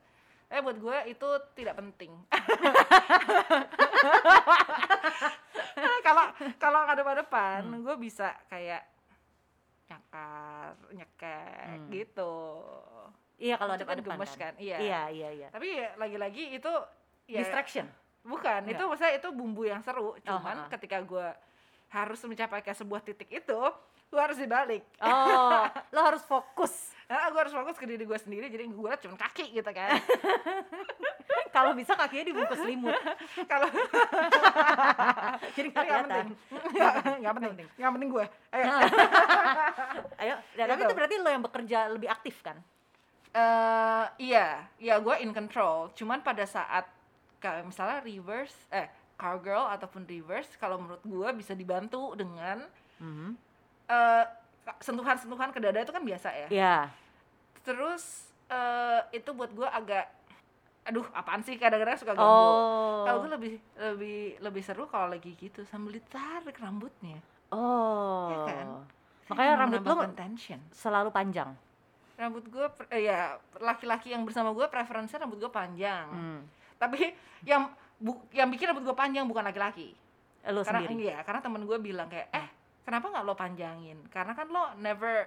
Eh 0.49 0.61
buat 0.61 0.77
gue 0.77 0.97
itu 1.09 1.29
tidak 1.55 1.77
penting. 1.77 2.13
Kalau 6.03 6.25
kalau 6.57 6.79
ngadep 6.89 7.05
depan, 7.21 7.61
Hmm. 7.69 7.85
gue 7.85 7.97
bisa 8.01 8.33
kayak 8.49 8.81
nyakar, 9.87 10.73
nyekek 10.91 11.69
Hmm. 11.69 11.89
gitu. 11.93 12.35
Iya 13.39 13.55
kalau 13.55 13.77
ada 13.77 13.85
kan 13.87 13.97
depan 14.01 14.19
kan, 14.19 14.53
iya. 14.59 14.77
Iya 14.81 15.01
iya 15.09 15.29
iya. 15.31 15.49
Tapi 15.49 15.69
ya, 15.71 15.95
lagi-lagi 15.95 16.59
itu 16.59 16.73
ya 17.29 17.41
Distraction. 17.41 17.87
bukan, 18.25 18.67
Enggak. 18.67 18.75
itu 18.75 18.83
maksudnya 18.85 19.15
itu 19.15 19.29
bumbu 19.31 19.63
yang 19.65 19.81
seru. 19.81 20.17
Cuman 20.21 20.67
ha-ha. 20.67 20.73
ketika 20.75 20.99
gue 21.01 21.29
harus 21.89 22.21
mencapai 22.23 22.61
ke 22.61 22.71
sebuah 22.71 23.01
titik 23.01 23.29
itu, 23.33 23.61
gue 24.09 24.21
harus 24.21 24.37
dibalik. 24.37 24.85
Oh, 25.01 25.65
lo 25.95 26.01
harus 26.03 26.21
fokus. 26.23 26.93
Nah, 27.05 27.29
gue 27.29 27.41
harus 27.41 27.55
fokus 27.55 27.77
ke 27.77 27.89
diri 27.89 28.05
gue 28.05 28.19
sendiri, 28.19 28.47
jadi 28.47 28.65
gue 28.65 28.93
cuma 29.01 29.17
kaki 29.17 29.53
gitu 29.55 29.71
kan. 29.73 29.97
Kalau 31.49 31.73
bisa 31.73 31.97
kakinya 31.97 32.29
dibungkus 32.29 32.61
selimut. 32.61 32.93
Kalau 33.51 33.69
Jadi 35.57 35.69
nggak 35.73 35.85
kelihatan. 35.85 36.27
penting, 36.29 36.29
nggak 37.19 37.35
penting, 37.35 37.67
nggak 37.75 37.93
penting 37.97 38.09
gue. 38.13 38.25
Ayo, 38.53 38.65
Ayo, 40.19 40.35
ya, 40.55 40.65
tapi 40.67 40.77
Gitu. 40.79 40.87
itu 40.87 40.95
berarti 40.95 41.15
lo 41.17 41.31
yang 41.31 41.43
bekerja 41.43 41.79
lebih 41.89 42.09
aktif 42.09 42.37
kan? 42.45 42.61
Eh, 43.31 44.05
iya, 44.21 44.69
iya 44.77 45.01
gue 45.01 45.15
in 45.21 45.33
control. 45.33 45.89
Cuman 45.95 46.21
pada 46.21 46.45
saat 46.45 46.85
kayak 47.39 47.65
misalnya 47.65 48.03
reverse, 48.03 48.57
eh 48.69 48.89
cowgirl 49.19 49.67
ataupun 49.69 50.07
reverse, 50.07 50.55
kalau 50.57 50.79
menurut 50.79 51.03
gue 51.03 51.29
bisa 51.35 51.53
dibantu 51.53 52.15
dengan 52.15 52.63
eh, 53.91 54.25
sentuhan-sentuhan 54.79 55.51
ke 55.51 55.59
dada 55.59 55.83
itu 55.83 55.91
kan 55.91 56.03
biasa 56.03 56.29
ya. 56.31 56.49
Ya. 56.49 56.77
Terus 57.63 58.31
eh, 58.47 59.01
itu 59.13 59.31
buat 59.35 59.51
gue 59.51 59.67
agak, 59.67 60.07
aduh 60.87 61.05
apaan 61.13 61.43
sih 61.43 61.59
kadang-kadang 61.59 61.99
suka 61.99 62.15
ganggu. 62.15 62.25
Oh. 62.25 63.05
Kalau 63.05 63.19
gue 63.27 63.31
lebih 63.35 63.53
lebih 63.77 64.21
lebih 64.39 64.63
seru 64.63 64.87
kalau 64.87 65.11
lagi 65.11 65.35
gitu 65.35 65.67
sambil 65.67 65.99
ditarik 65.99 66.57
rambutnya. 66.57 67.19
Oh. 67.51 68.31
Iya 68.31 68.39
kan? 68.47 68.67
Makanya 69.29 69.49
yang 69.51 69.61
rambut 69.61 69.83
lo 69.85 69.95
tension 70.15 70.61
selalu 70.73 71.11
panjang. 71.11 71.53
rambut 72.19 72.43
gue 72.51 72.67
eh, 72.91 73.07
ya 73.07 73.39
laki-laki 73.63 74.11
yang 74.11 74.27
bersama 74.27 74.51
gue 74.51 74.67
preferensinya 74.67 75.23
rambut 75.23 75.39
gue 75.39 75.53
panjang 75.55 76.03
Hmm. 76.11 76.41
tapi 76.75 77.15
yang 77.47 77.71
bu, 77.99 78.13
yang 78.31 78.49
bikin 78.49 78.67
rambut 78.67 78.83
gue 78.83 78.97
panjang 78.97 79.25
bukan 79.25 79.43
laki-laki 79.43 79.93
Lo 80.47 80.63
karena 80.63 80.81
sendiri. 80.83 81.05
iya 81.05 81.19
karena 81.21 81.41
temen 81.41 81.63
gue 81.63 81.79
bilang 81.79 82.07
kayak 82.07 82.31
eh 82.31 82.49
kenapa 82.83 83.11
nggak 83.11 83.25
lo 83.25 83.35
panjangin 83.35 83.99
karena 84.09 84.33
kan 84.33 84.47
lo 84.47 84.73
never 84.77 85.27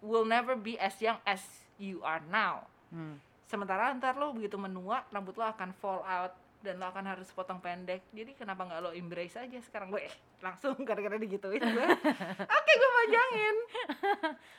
will 0.00 0.22
never 0.22 0.54
be 0.54 0.74
as 0.76 0.98
young 0.98 1.16
as 1.24 1.40
you 1.76 2.02
are 2.02 2.20
now 2.26 2.62
Hmm. 2.88 3.20
sementara 3.44 3.92
ntar 3.94 4.14
lo 4.14 4.32
begitu 4.32 4.56
menua 4.56 5.04
rambut 5.08 5.34
lo 5.34 5.44
akan 5.44 5.70
fall 5.72 6.00
out 6.02 6.32
dan 6.58 6.74
lo 6.74 6.86
akan 6.86 7.04
harus 7.06 7.28
potong 7.28 7.58
pendek 7.58 8.00
jadi 8.10 8.32
kenapa 8.34 8.64
nggak 8.64 8.80
lo 8.80 8.90
embrace 8.90 9.36
aja 9.36 9.60
sekarang 9.60 9.88
gue 9.88 10.02
eh, 10.02 10.12
langsung 10.38 10.72
gara-gara 10.88 11.14
digituin 11.14 11.60
gue 11.60 11.86
oke 12.58 12.72
gue 12.74 12.90
panjangin 12.96 13.56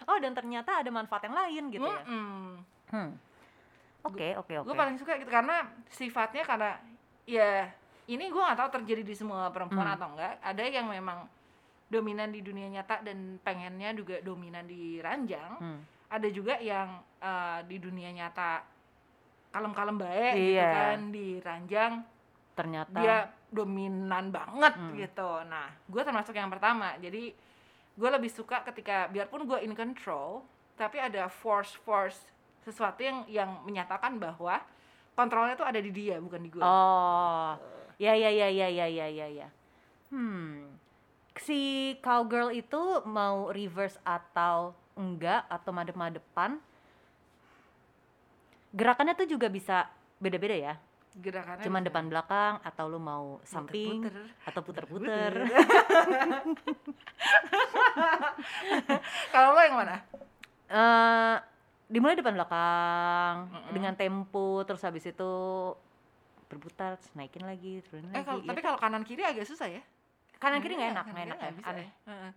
Oh 0.03 0.17
dan 0.17 0.31
ternyata 0.31 0.79
ada 0.79 0.89
manfaat 0.89 1.21
yang 1.23 1.35
lain 1.35 1.63
gitu 1.69 1.83
ya. 1.83 2.01
Mm-mm. 2.03 2.49
Hmm. 2.87 3.11
Oke 4.01 4.33
oke 4.35 4.53
oke. 4.55 4.65
gue 4.65 4.75
paling 4.75 4.95
suka 4.95 5.17
gitu 5.17 5.27
karena 5.27 5.57
sifatnya 5.87 6.43
karena 6.43 6.71
ya 7.29 7.69
ini 8.05 8.25
gue 8.25 8.41
nggak 8.41 8.57
tahu 8.57 8.69
terjadi 8.75 9.03
di 9.03 9.13
semua 9.13 9.47
perempuan 9.47 9.85
Hmm. 9.85 9.95
atau 9.95 10.07
enggak 10.11 10.33
ada 10.41 10.63
yang 10.63 10.89
memang 10.89 11.29
dominan 11.85 12.29
di 12.29 12.41
dunia 12.41 12.65
nyata 12.67 13.01
dan 13.01 13.37
pengennya 13.39 13.93
juga 13.93 14.17
dominan 14.19 14.65
di 14.65 14.97
ranjang 14.97 15.51
Hmm. 15.55 15.79
ada 16.09 16.27
juga 16.27 16.57
yang 16.57 16.89
eh, 17.19 17.59
di 17.63 17.77
dunia 17.77 18.09
nyata 18.09 18.65
kalem-kalem 19.49 19.97
baik 19.97 20.33
gitu 20.33 20.55
Iya. 20.55 20.69
kan 20.71 20.99
di 21.09 21.27
ranjang 21.39 21.93
Ternyata. 22.53 22.95
dia 22.95 23.17
dominan 23.49 24.29
banget 24.29 24.73
Hmm. 24.73 24.93
gitu 24.95 25.29
nah 25.45 25.69
gue 25.83 26.01
termasuk 26.01 26.33
yang 26.33 26.47
pertama 26.47 26.97
jadi 26.97 27.33
gue 27.93 28.09
lebih 28.09 28.29
suka 28.29 28.61
ketika 28.63 29.05
biarpun 29.07 29.43
gue 29.43 29.59
in 29.59 29.73
control 29.73 30.45
tapi 30.75 30.95
ada 30.95 31.27
force 31.27 31.75
force 31.77 32.17
sesuatu 32.61 33.01
yang 33.01 33.25
yang 33.27 33.49
menyatakan 33.63 34.15
bahwa 34.15 34.61
kontrolnya 35.19 35.59
tuh 35.59 35.67
ada 35.67 35.83
di 35.83 35.91
dia 35.91 36.15
bukan 36.23 36.39
di 36.39 36.47
gue 36.47 36.63
Oh. 36.63 37.59
Ya 37.99 38.15
ya 38.15 38.31
ya 38.31 38.47
ya 38.47 38.71
ya 38.71 38.87
ya 38.87 39.07
ya 39.11 39.27
ya. 39.27 39.47
Hmm. 40.07 40.71
Si 41.35 41.95
cowgirl 41.99 42.55
itu 42.55 43.03
mau 43.03 43.51
reverse 43.51 43.99
atau 44.07 44.71
enggak 44.95 45.43
atau 45.51 45.75
madep-madepan? 45.75 46.63
Gerakannya 48.71 49.19
tuh 49.19 49.27
juga 49.27 49.51
bisa 49.51 49.91
beda-beda 50.23 50.55
ya. 50.55 50.75
gerakannya 51.19 51.65
Cuman 51.65 51.83
depan 51.83 52.07
belakang 52.07 52.63
atau 52.63 52.85
lu 52.87 53.01
mau 53.01 53.43
samping 53.43 54.07
muter-muter. 54.07 54.47
atau 54.47 54.61
puter-puter. 54.63 55.33
kalau 59.33 59.51
lo 59.51 59.59
yang 59.59 59.75
mana 59.75 59.97
Eh, 60.69 61.35
dimulai 61.89 62.13
depan 62.13 62.37
belakang 62.37 63.35
Mm-mm. 63.49 63.73
dengan 63.73 63.93
tempo 63.93 64.61
terus 64.61 64.85
habis 64.85 65.03
itu 65.03 65.33
berputar 66.45 66.95
terus 66.95 67.09
naikin 67.13 67.41
lagi 67.41 67.81
turunin 67.83 68.09
eh 68.09 68.15
lagi 68.15 68.25
kalau 68.25 68.39
ya 68.41 68.49
tapi 68.49 68.61
kalau 68.61 68.77
kanan 68.77 69.01
kiri 69.01 69.21
agak 69.21 69.45
susah 69.45 69.65
ya 69.65 69.81
kanan 70.37 70.61
kiri 70.61 70.77
nggak 70.77 70.91
enak 70.93 71.05
nggak 71.05 71.25
enak 71.25 71.37
ya, 71.37 71.49
bisa 71.51 71.67
aneh 71.67 71.81
ya 71.81 71.89
Heeh. 72.07 72.31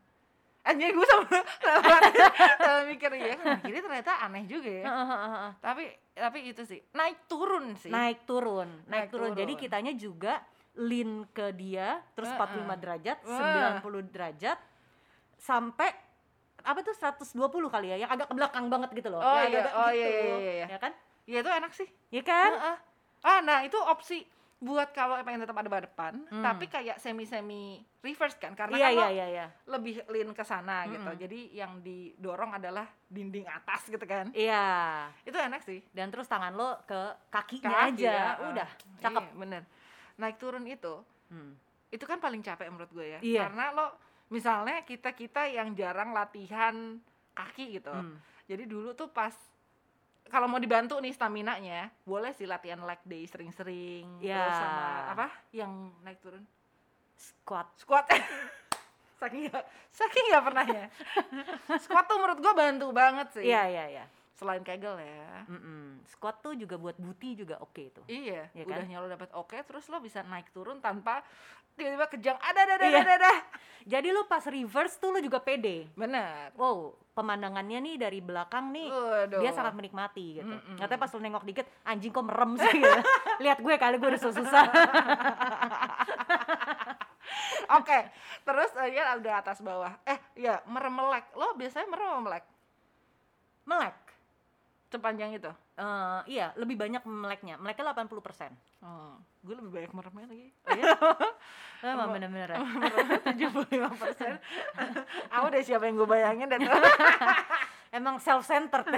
anjir 0.63 0.89
gue 0.91 1.07
sama 1.07 1.27
sama 1.61 2.81
mikir 2.91 3.11
ya 3.13 3.35
kanan 3.37 3.61
kiri 3.61 3.79
ternyata 3.79 4.13
aneh 4.21 4.45
juga 4.45 4.71
ya 4.73 4.85
tapi 5.61 5.85
tapi 6.13 6.39
itu 6.47 6.63
sih 6.65 6.81
naik 6.93 7.25
turun 7.25 7.77
sih 7.77 7.89
naik 7.89 8.25
turun 8.25 8.69
naik, 8.85 8.89
Naik 8.89 9.09
turun. 9.11 9.31
jadi 9.33 9.49
turun. 9.49 9.63
kitanya 9.65 9.93
juga 9.93 10.35
lean 10.73 11.29
ke 11.29 11.53
dia 11.53 12.01
terus 12.13 12.33
Heeh. 12.33 12.65
45 12.65 12.83
derajat 12.85 13.19
Wah. 13.25 13.81
90 13.85 14.13
derajat 14.13 14.59
sampai 15.37 15.91
apa 16.63 16.81
tuh 16.81 16.95
120 16.95 17.35
kali 17.69 17.87
ya 17.89 17.97
yang 17.99 18.11
agak 18.11 18.27
ke 18.27 18.35
belakang 18.35 18.67
banget 18.67 18.91
gitu 18.93 19.09
loh 19.09 19.19
Oh 19.19 19.39
yang 19.39 19.51
iya, 19.51 19.61
agak 19.61 19.75
oh 19.75 19.89
gitu. 19.89 19.97
iya, 19.97 20.07
iya, 20.07 20.21
iya, 20.39 20.53
iya. 20.55 20.67
ya 20.69 20.79
kan 20.79 20.93
ya 21.25 21.39
itu 21.39 21.51
enak 21.53 21.73
sih 21.73 21.89
ya 22.09 22.23
kan 22.23 22.51
Heeh. 22.53 22.77
ah 23.23 23.39
nah 23.41 23.59
itu 23.61 23.79
opsi 23.79 24.27
buat 24.59 24.91
kalau 24.91 25.19
pengen 25.21 25.43
tetap 25.43 25.59
ada 25.59 25.81
depan 25.81 26.23
Hmm. 26.31 26.39
tapi 26.41 26.67
kayak 26.67 26.97
semi 26.97 27.23
semi 27.23 27.63
reverse 27.99 28.39
kan 28.39 28.55
karena 28.55 28.73
iya 28.73 28.87
kan 28.87 28.93
iya 28.93 29.03
lo 29.03 29.07
iya 29.09 29.27
iya 29.29 29.47
lebih 29.67 30.07
lean 30.07 30.31
ke 30.31 30.43
sana 30.43 30.87
gitu 30.87 31.03
Mm-mm. 31.05 31.19
jadi 31.19 31.39
yang 31.53 31.83
didorong 31.83 32.55
adalah 32.55 32.87
dinding 33.05 33.43
atas 33.45 33.87
gitu 33.87 34.03
kan 34.03 34.31
iya 34.31 35.11
itu 35.23 35.35
enak 35.35 35.61
sih 35.61 35.83
dan 35.91 36.09
terus 36.09 36.27
tangan 36.27 36.55
lo 36.55 36.79
ke 36.85 37.01
kakinya 37.29 37.91
Kaki 37.91 37.91
aja 37.99 38.07
ya, 38.07 38.31
udah 38.45 38.69
ah. 38.69 39.01
cakep 39.01 39.25
Iya, 39.25 39.35
bener 39.37 39.63
naik 40.15 40.37
turun 40.39 40.63
itu 40.65 40.95
Hmm. 41.27 41.59
itu 41.89 42.05
kan 42.05 42.21
paling 42.21 42.39
capek 42.39 42.69
menurut 42.69 42.89
gue 42.89 43.07
ya 43.09 43.19
Iya. 43.19 43.41
karena 43.43 43.73
lo 43.73 43.87
misalnya 44.33 44.81
kita 44.89 45.13
kita 45.13 45.45
yang 45.53 45.77
jarang 45.77 46.17
latihan 46.17 46.97
kaki 47.37 47.81
gitu. 47.81 47.93
Hmm. 47.93 48.17
jadi 48.49 48.65
dulu 48.65 48.97
tuh 48.97 49.13
pas 49.13 49.33
kalau 50.33 50.49
mau 50.49 50.57
dibantu 50.57 50.97
nih 50.97 51.13
stamina 51.13 51.61
nya 51.61 51.93
boleh 52.09 52.33
sih 52.33 52.49
latihan 52.49 52.81
leg 52.81 53.01
day 53.05 53.29
sering-sering. 53.29 54.25
Ya. 54.25 54.49
terus 54.49 54.59
sama 54.65 54.85
apa? 55.13 55.29
Yang 55.53 55.73
naik 56.01 56.19
turun? 56.25 56.45
Squat. 57.21 57.69
Squat. 57.77 58.09
Saking 59.23 59.55
gak, 59.55 59.65
saking 59.95 60.25
gak 60.35 60.45
pernah 60.51 60.67
ya. 60.67 60.87
Squat 61.85 62.05
tuh 62.11 62.19
menurut 62.19 62.39
gua 62.43 62.55
bantu 62.57 62.87
banget 62.91 63.29
sih. 63.37 63.45
Iya 63.47 63.63
iya 63.69 63.85
iya 63.87 64.05
selain 64.33 64.61
kegel 64.61 64.97
ya 64.97 65.45
Mm-mm. 65.47 66.01
squat 66.07 66.41
tuh 66.41 66.53
juga 66.53 66.75
buat 66.75 66.97
booty 66.97 67.37
juga 67.37 67.59
oke 67.59 67.85
tuh 67.93 68.05
iya 68.07 68.49
Iya 68.51 68.65
kan? 68.65 68.81
udahnya 68.81 68.97
lo 68.99 69.09
dapet 69.09 69.31
oke 69.33 69.57
terus 69.63 69.87
lo 69.87 69.99
bisa 69.99 70.21
naik 70.23 70.49
turun 70.51 70.79
tanpa 70.79 71.21
tiba-tiba 71.73 72.05
kejang 72.07 72.39
ada 72.39 72.61
ada 72.63 72.75
ada 72.75 72.87
Iya. 72.87 73.01
ada 73.01 73.13
ada 73.19 73.33
jadi 73.83 74.09
lo 74.09 74.25
pas 74.25 74.43
reverse 74.43 74.97
tuh 74.97 75.11
lo 75.11 75.19
juga 75.19 75.39
pede 75.39 75.89
bener 75.93 76.53
wow 76.55 76.93
pemandangannya 77.13 77.79
nih 77.83 77.97
dari 77.99 78.19
belakang 78.19 78.73
nih 78.73 78.89
Waduh. 78.89 79.37
dia 79.39 79.53
sangat 79.53 79.77
menikmati 79.77 80.41
gitu. 80.41 80.49
Mm-mm. 80.49 80.81
Katanya 80.81 80.97
pas 80.99 81.13
lo 81.13 81.21
nengok 81.21 81.45
dikit, 81.45 81.69
anjing 81.85 82.09
kok 82.09 82.25
merem 82.25 82.57
sih 82.57 82.73
gitu. 82.73 83.01
Lihat 83.45 83.61
gue 83.61 83.75
kali 83.77 84.01
gue 84.01 84.09
udah 84.09 84.23
susah. 84.23 84.65
Oke, 87.73 87.99
terus 88.43 88.71
eh, 88.79 88.93
ya 88.93 89.17
udah 89.17 89.35
atas 89.39 89.61
bawah. 89.61 89.93
Eh, 90.05 90.17
ya 90.37 90.61
merem 90.67 90.93
melek. 90.95 91.25
Lo 91.33 91.53
biasanya 91.53 91.85
merem 91.87 92.21
melek? 92.23 92.45
Melek. 93.65 93.95
Sepanjang 94.93 95.33
itu. 95.33 95.49
Eh, 95.75 96.21
iya, 96.29 96.53
lebih 96.55 96.77
banyak 96.77 97.01
meleknya. 97.03 97.57
Meleknya 97.57 97.91
80%. 97.91 98.53
Oh, 98.85 99.17
gue 99.41 99.55
lebih 99.57 99.73
banyak 99.73 99.91
meremnya 99.91 100.27
lagi. 100.29 100.49
Oh, 100.53 100.71
iya? 100.77 100.85
Emang 101.97 102.13
bener-bener 102.13 102.53
ya. 102.53 102.59
Tujuh 103.27 103.49
puluh 103.51 103.69
lima 103.73 103.89
persen. 103.91 104.37
Aku 105.35 105.45
udah 105.49 105.63
siapa 105.65 105.89
yang 105.89 105.97
gue 105.97 106.07
bayangin 106.07 106.47
dan 106.47 106.61
Emang 107.97 108.17
self-centered. 108.17 108.89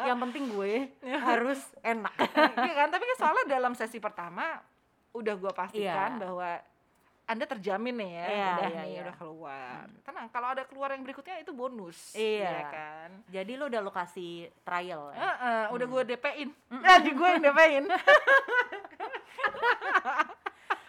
Yang 0.00 0.18
penting 0.22 0.44
gue 0.50 0.72
harus 1.04 1.60
enak. 1.80 2.14
Iya 2.56 2.72
kan, 2.74 2.88
tapi 2.90 3.04
kan 3.04 3.16
soalnya 3.16 3.44
dalam 3.48 3.74
sesi 3.74 3.98
pertama 3.98 4.58
udah 5.12 5.34
gue 5.34 5.52
pastikan 5.52 6.18
Iya. 6.18 6.20
bahwa 6.20 6.50
anda 7.24 7.44
terjamin 7.46 7.96
nih 7.96 8.10
ya, 8.12 8.26
Iya, 8.26 8.48
udah 8.52 8.68
iya, 8.68 8.76
nih 8.76 8.88
iya. 8.90 9.00
udah 9.02 9.14
keluar. 9.16 9.84
Tenang, 10.02 10.26
kalau 10.28 10.48
ada 10.50 10.62
keluar 10.62 10.92
yang 10.92 11.00
berikutnya 11.00 11.40
itu 11.40 11.50
bonus. 11.50 12.12
Iya. 12.12 12.44
ya 12.44 12.62
kan. 12.68 13.10
Jadi 13.26 13.52
lo 13.54 13.64
udah 13.66 13.80
lokasi 13.80 14.28
trial 14.60 15.08
ya. 15.10 15.18
Heeh, 15.18 15.62
udah 15.70 15.86
Hmm. 15.86 15.94
gue 15.94 16.02
DP-in. 16.10 16.50
Jadi 16.84 17.10
gue 17.10 17.28
yang 17.28 17.42
DP-in. 17.42 17.84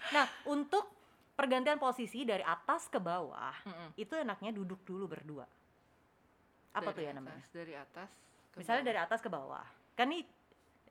Nah, 0.08 0.26
untuk 0.46 0.86
pergantian 1.34 1.76
posisi 1.76 2.24
dari 2.24 2.40
atas 2.40 2.88
ke 2.88 2.96
bawah, 2.98 3.52
Mm-mm. 3.66 3.90
itu 3.96 4.14
enaknya 4.14 4.54
duduk 4.54 4.80
dulu 4.84 5.10
berdua. 5.10 5.44
Apa 6.72 6.92
Dari 6.92 6.96
tuh 6.96 7.04
ya 7.04 7.12
namanya? 7.12 7.36
atas, 7.36 7.52
Dari 7.52 7.74
atas. 7.74 8.10
ke 8.54 8.56
Misalnya 8.56 8.80
bawah. 8.80 8.90
dari 8.90 9.00
atas 9.02 9.20
ke 9.20 9.30
bawah. 9.30 9.66
Kan 9.94 10.08
nih 10.10 10.24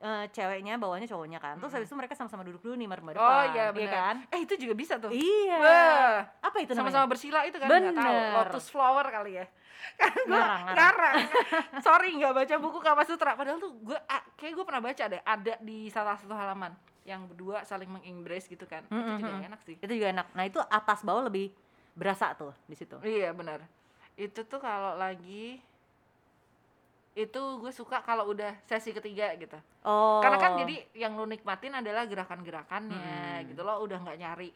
eh, 0.01 0.25
ceweknya 0.31 0.75
bawahnya 0.75 1.07
cowoknya 1.07 1.39
kan. 1.39 1.55
Terus 1.55 1.71
Mm-mm. 1.71 1.75
habis 1.79 1.87
itu 1.87 1.95
mereka 1.95 2.13
sama-sama 2.13 2.43
duduk 2.43 2.61
dulu 2.61 2.75
nih 2.75 2.87
merem 2.87 3.05
Oh 3.15 3.43
iya 3.53 3.71
benar. 3.71 3.93
kan? 3.93 4.15
Eh 4.31 4.43
itu 4.43 4.53
juga 4.59 4.73
bisa 4.73 4.99
tuh. 4.99 5.11
Iya. 5.11 5.57
Wah, 5.57 6.15
Apa 6.43 6.57
itu 6.59 6.75
sama-sama 6.75 7.05
namanya? 7.05 7.11
bersila 7.11 7.39
itu 7.47 7.57
kan 7.57 7.67
nggak 7.67 7.95
tahu. 7.95 8.13
Bener. 8.13 8.35
Lotus 8.35 8.65
flower 8.67 9.05
kali 9.07 9.33
ya. 9.39 9.45
Kan 10.01 10.11
gua 10.25 10.73
Ngarang. 10.73 11.15
Sorry 11.79 12.09
nggak 12.17 12.33
baca 12.33 12.55
buku 12.57 12.79
Kama 12.81 13.05
Sutra. 13.05 13.37
Padahal 13.37 13.61
tuh 13.61 13.69
gue 13.79 13.95
kayak 14.35 14.53
gue 14.57 14.65
pernah 14.65 14.81
baca 14.81 15.03
deh. 15.05 15.21
Ada 15.21 15.53
di 15.61 15.87
salah 15.87 16.17
satu 16.17 16.33
halaman 16.33 16.73
yang 17.05 17.29
berdua 17.29 17.61
saling 17.61 17.87
mengembrace 17.87 18.49
gitu 18.49 18.65
kan. 18.65 18.81
Itu 18.89 19.21
juga 19.21 19.45
enak 19.45 19.61
sih. 19.61 19.77
Itu 19.77 19.93
juga 19.93 20.09
enak. 20.09 20.33
Nah, 20.33 20.43
itu 20.43 20.57
atas 20.57 21.05
bawah 21.05 21.29
lebih 21.29 21.53
berasa 21.93 22.33
tuh 22.33 22.51
di 22.65 22.73
situ. 22.73 22.97
Iya 23.05 23.29
benar. 23.31 23.61
Itu 24.17 24.43
tuh 24.43 24.57
kalau 24.57 24.97
lagi 24.97 25.61
itu 27.15 27.41
gue 27.63 27.71
suka 27.71 28.03
kalau 28.03 28.27
udah 28.35 28.51
sesi 28.67 28.91
ketiga 28.91 29.31
gitu. 29.39 29.55
Oh. 29.87 30.19
Karena 30.19 30.35
kan 30.35 30.51
jadi 30.59 30.83
yang 30.99 31.15
lo 31.15 31.23
nikmatin 31.23 31.71
adalah 31.79 32.03
gerakan-gerakannya 32.03 33.39
Mm-mm. 33.39 33.49
gitu 33.55 33.61
lo 33.63 33.79
udah 33.79 34.03
nggak 34.03 34.19
nyari 34.19 34.49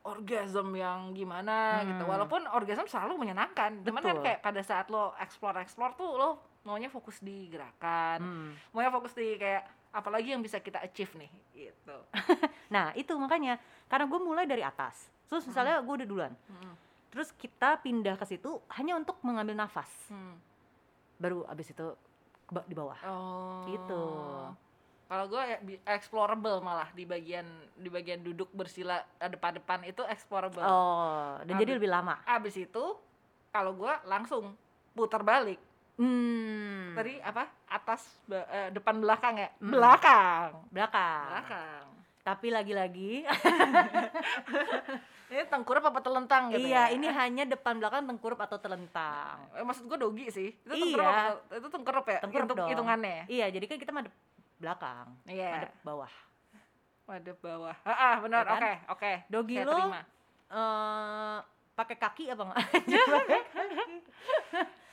orgasm 0.00 0.72
yang 0.72 1.12
gimana 1.12 1.84
gitu. 1.84 2.08
Hmm. 2.08 2.12
Walaupun 2.16 2.48
orgasm 2.56 2.88
selalu 2.88 3.20
menyenangkan. 3.20 3.84
Cuman 3.84 4.00
kan 4.00 4.16
Betul. 4.16 4.24
kayak 4.24 4.40
pada 4.40 4.60
saat 4.64 4.88
lo 4.88 5.12
explore-explore 5.20 5.92
tuh 6.00 6.16
lo 6.16 6.28
maunya 6.64 6.88
fokus 6.88 7.20
di 7.20 7.52
gerakan. 7.52 8.18
Hmm. 8.24 8.50
Maunya 8.72 8.88
fokus 8.88 9.12
di 9.12 9.36
kayak 9.36 9.92
apalagi 9.92 10.32
yang 10.32 10.40
bisa 10.40 10.56
kita 10.56 10.80
achieve 10.80 11.12
nih 11.20 11.30
gitu. 11.52 11.96
Nah, 12.70 12.94
itu 12.94 13.10
makanya 13.18 13.58
karena 13.90 14.06
gue 14.06 14.20
mulai 14.22 14.46
dari 14.46 14.62
atas. 14.62 15.10
Terus 15.26 15.42
misalnya 15.42 15.82
gue 15.82 15.94
udah 16.00 16.08
duluan. 16.08 16.32
Mm. 16.48 16.74
terus 17.10 17.34
kita 17.34 17.74
pindah 17.82 18.14
ke 18.14 18.22
situ 18.22 18.62
hanya 18.70 18.94
untuk 18.94 19.18
mengambil 19.26 19.58
nafas 19.58 19.90
Hmm. 20.06 20.38
Baru 21.20 21.44
abis 21.46 21.70
itu 21.70 21.86
di 22.64 22.74
bawah 22.74 22.96
Oh. 23.04 23.62
Gitu. 23.68 24.02
Kalau 25.04 25.26
gue 25.26 25.42
ya 25.42 25.58
explorable 25.88 26.58
malah 26.60 26.86
di 26.90 27.02
bagian 27.02 27.42
di 27.74 27.86
bagian 27.86 28.18
duduk 28.20 28.46
bersila 28.50 28.94
eh, 29.16 29.26
depan-depan 29.26 29.82
itu 29.84 30.02
explorable. 30.04 30.58
oh 30.60 31.34
dan 31.44 31.54
jadi 31.56 31.70
Abis- 31.70 31.78
lebih 31.78 31.90
lama 31.90 32.14
Abis 32.24 32.54
itu 32.56 32.84
kalau 33.50 33.74
gue 33.76 33.92
langsung 34.04 34.54
putar 34.90 35.20
balik. 35.20 35.58
hmm 35.96 36.94
Tadi 36.94 37.18
apa? 37.20 37.44
Atas 37.66 38.06
eh, 38.28 38.70
depan 38.70 38.96
belakang 38.96 39.34
ya? 39.36 39.50
Hmm. 39.56 39.70
Belakang. 39.70 40.48
belakang 40.70 41.26
Belakang. 41.28 41.84
tapi 42.20 42.46
lagi-lagi 42.48 43.26
Ini 45.30 45.46
tengkurap 45.46 45.84
apa 45.84 46.00
telentang 46.00 46.50
gitu 46.50 46.66
iya 46.66 46.84
ya? 46.84 46.92
ini 46.92 47.06
hanya 47.06 47.46
depan 47.46 47.78
belakang 47.78 48.02
tengkurup 48.04 48.38
atau 48.40 48.58
telentang 48.58 49.38
Eh, 49.52 49.62
maksud 49.62 49.86
gue 49.86 49.94
dogi 49.96 50.26
sih. 50.26 50.50
Itu 50.56 50.68
Iya. 50.68 50.82
tengkurap 50.84 51.06
apa- 51.06 51.54
itu 51.54 51.68
tengkurap 51.70 52.04
ya? 52.04 52.18
Tengkurap 52.20 52.44
Hitung- 52.44 52.58
dong. 52.58 52.68
hitungannya. 52.68 53.14
ya? 53.14 53.24
iya 53.28 53.46
jadi 53.48 53.64
kan 53.64 53.78
kita 53.78 53.92
madep 53.92 54.14
belakang 54.56 55.06
Iya. 55.24 55.50
madep 55.56 55.72
bawah 55.80 56.12
Madep 57.06 57.38
bawah. 57.40 57.74
Ah, 57.82 57.90
ah, 57.90 58.14
benar. 58.20 58.42
Ya 58.42 58.48
kan? 58.48 58.60
Oke, 58.60 58.72
oke. 58.88 59.12
Dogi 59.28 59.54
Saya 59.56 59.64
lo 59.64 59.74
terima. 59.76 60.00
eh 60.48 61.36
pakai 61.72 61.96
kaki 61.96 62.24
apa 62.28 62.42
enggak 62.44 62.58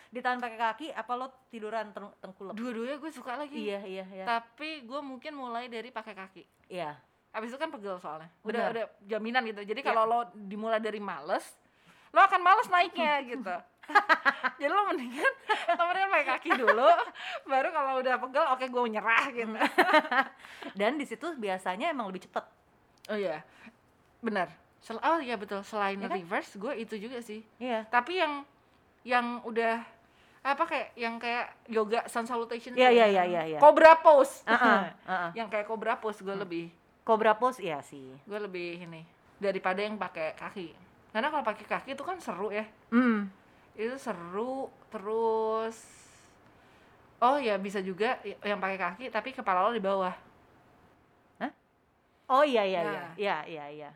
ditahan 0.08 0.40
pakai 0.40 0.56
kaki 0.58 0.88
apa 0.92 1.12
lo 1.14 1.28
tiduran 1.48 1.92
teng- 1.92 2.16
tengkulep 2.18 2.54
Dua-duanya 2.54 2.96
gue 2.96 3.12
suka 3.12 3.36
lagi. 3.36 3.60
iya 3.60 3.84
iya 3.84 4.06
iya 4.08 4.24
Tapi 4.24 4.82
gue 4.82 5.00
mungkin 5.00 5.36
mulai 5.36 5.68
dari 5.68 5.90
pakai 5.90 6.16
kaki. 6.16 6.44
iya 6.70 6.96
Abis 7.38 7.54
itu 7.54 7.60
kan 7.60 7.70
pegel 7.70 7.96
soalnya. 7.96 8.30
Udah 8.42 8.74
udah 8.74 8.86
jaminan 9.06 9.46
gitu. 9.46 9.62
Jadi 9.64 9.80
Iya. 9.80 9.88
kalau 9.88 10.04
lo 10.04 10.20
dimulai 10.34 10.82
dari 10.82 10.98
males, 10.98 11.46
lo 12.10 12.20
akan 12.20 12.42
males 12.42 12.66
naiknya 12.68 13.22
gitu. 13.32 13.54
Jadi 14.58 14.68
lo 14.68 14.84
mendingan 14.84 15.32
mendingan 15.72 16.10
pakai 16.12 16.26
kaki 16.28 16.50
dulu, 16.58 16.90
baru 17.46 17.70
kalau 17.70 17.92
udah 17.98 18.16
pegel 18.18 18.46
oke 18.50 18.66
gue 18.66 18.84
nyerah 18.90 19.26
gitu. 19.30 19.54
dan 20.80 20.98
di 20.98 21.06
situ 21.06 21.32
biasanya 21.34 21.90
emang 21.90 22.10
lebih 22.10 22.26
cepet 22.26 22.44
Oh 23.08 23.16
iya. 23.16 23.40
Benar. 24.20 24.52
Sel- 24.78 25.00
oh 25.00 25.20
iya 25.20 25.38
betul. 25.38 25.62
Selain 25.62 25.96
Ya 25.96 26.10
kan? 26.10 26.18
reverse, 26.18 26.58
gue 26.58 26.74
itu 26.76 26.98
juga 26.98 27.22
sih. 27.22 27.46
iya 27.56 27.86
Tapi 27.88 28.18
yang 28.18 28.44
yang 29.06 29.26
udah 29.44 29.80
apa 30.44 30.64
kayak 30.64 30.88
yang 30.96 31.16
kayak 31.16 31.48
yoga 31.68 32.04
sun 32.06 32.24
salutation 32.24 32.72
Iya, 32.74 32.88
tuh 32.88 32.94
iya, 32.94 33.06
yang 33.06 33.12
iya, 33.14 33.24
iya, 33.24 33.42
iya. 33.48 33.60
Cobra 33.60 33.96
pose. 33.96 34.44
Heeh, 34.44 34.80
heeh. 35.06 35.30
yang 35.40 35.48
kayak 35.48 35.64
cobra 35.66 35.96
pose 35.96 36.20
gue 36.20 36.30
Hmm. 36.30 36.44
lebih 36.44 36.68
Cobra 37.08 37.32
pose 37.34 37.64
iya 37.64 37.80
sih 37.80 38.04
gue 38.28 38.36
lebih 38.38 38.84
ini 38.84 39.08
daripada 39.40 39.80
yang 39.80 39.96
pakai 39.96 40.36
kaki. 40.36 40.76
Karena 41.16 41.32
kalau 41.32 41.46
pakai 41.46 41.64
kaki 41.64 41.90
itu 41.96 42.04
kan 42.04 42.20
seru 42.20 42.52
ya. 42.52 42.68
hmm. 42.92 43.32
Itu 43.74 43.96
seru 43.96 44.68
terus 44.92 45.78
Oh 47.18 47.40
ya 47.40 47.56
bisa 47.56 47.80
juga 47.80 48.20
yang 48.44 48.60
pakai 48.60 48.76
kaki 48.76 49.06
tapi 49.08 49.32
kepala 49.32 49.64
lo 49.64 49.72
di 49.72 49.80
bawah. 49.80 50.12
oh 52.28 52.44
iya 52.44 52.68
iya 52.68 52.82
iya 52.84 52.92
Nah. 52.92 53.12
iya 53.16 53.38
iya 53.48 53.66
iya 53.72 53.90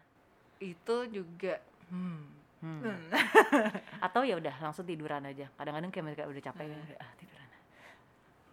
Itu 0.58 1.04
juga 1.12 1.60
hmm. 1.92 2.24
Hmm. 2.64 2.80
Hmm. 2.80 3.10
atau 4.08 4.24
ya 4.24 4.40
udah 4.40 4.56
langsung 4.62 4.88
tiduran 4.88 5.20
aja 5.28 5.52
kadang-kadang 5.60 5.92
kayak 5.92 6.06
mereka 6.08 6.24
udah 6.32 6.40
capek 6.40 6.64
Hmm. 6.72 6.96
ah 6.96 7.12
tiduran 7.20 7.48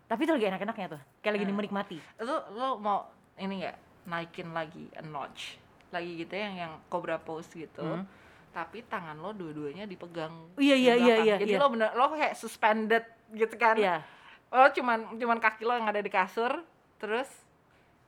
tapi 0.08 0.20
itu 0.24 0.32
lagi 0.34 0.46
enak-enaknya 0.50 0.86
tuh 0.90 1.02
kayak 1.22 1.34
lagi 1.38 1.44
Hmm. 1.46 1.54
menikmati 1.54 1.98
Itu 2.18 2.34
lo 2.58 2.80
mau 2.82 3.06
ini 3.38 3.62
nggak 3.62 3.76
naikin 4.08 4.56
lagi 4.56 4.88
a 4.96 5.04
notch 5.04 5.60
lagi 5.88 6.20
gitu 6.24 6.32
ya, 6.36 6.48
yang 6.48 6.56
yang 6.56 6.72
cobra 6.88 7.16
pose 7.20 7.48
gitu. 7.52 7.84
Hmm. 7.84 8.04
Tapi 8.52 8.84
tangan 8.88 9.16
lo 9.20 9.32
dua-duanya 9.32 9.84
dipegang. 9.84 10.32
Iya, 10.56 10.76
iya, 10.76 10.94
iya, 10.96 11.16
iya, 11.24 11.36
Jadi 11.40 11.52
iya. 11.54 11.60
lo 11.60 11.68
bener 11.72 11.92
lo 11.92 12.12
kayak 12.12 12.34
suspended 12.36 13.04
gitu 13.32 13.54
kan. 13.56 13.76
iya 13.76 14.04
Lo 14.48 14.68
cuman 14.72 15.16
cuman 15.20 15.38
kaki 15.40 15.64
lo 15.64 15.76
yang 15.76 15.88
ada 15.88 16.00
di 16.00 16.08
kasur, 16.08 16.64
terus 16.96 17.28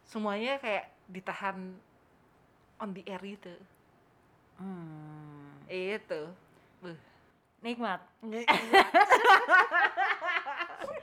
semuanya 0.08 0.56
kayak 0.58 0.88
ditahan 1.08 1.76
on 2.80 2.90
the 2.96 3.04
air 3.04 3.20
gitu. 3.20 3.52
hmm. 4.60 5.68
Itu. 5.68 6.32
Buh. 6.80 6.96
nikmat 7.60 8.00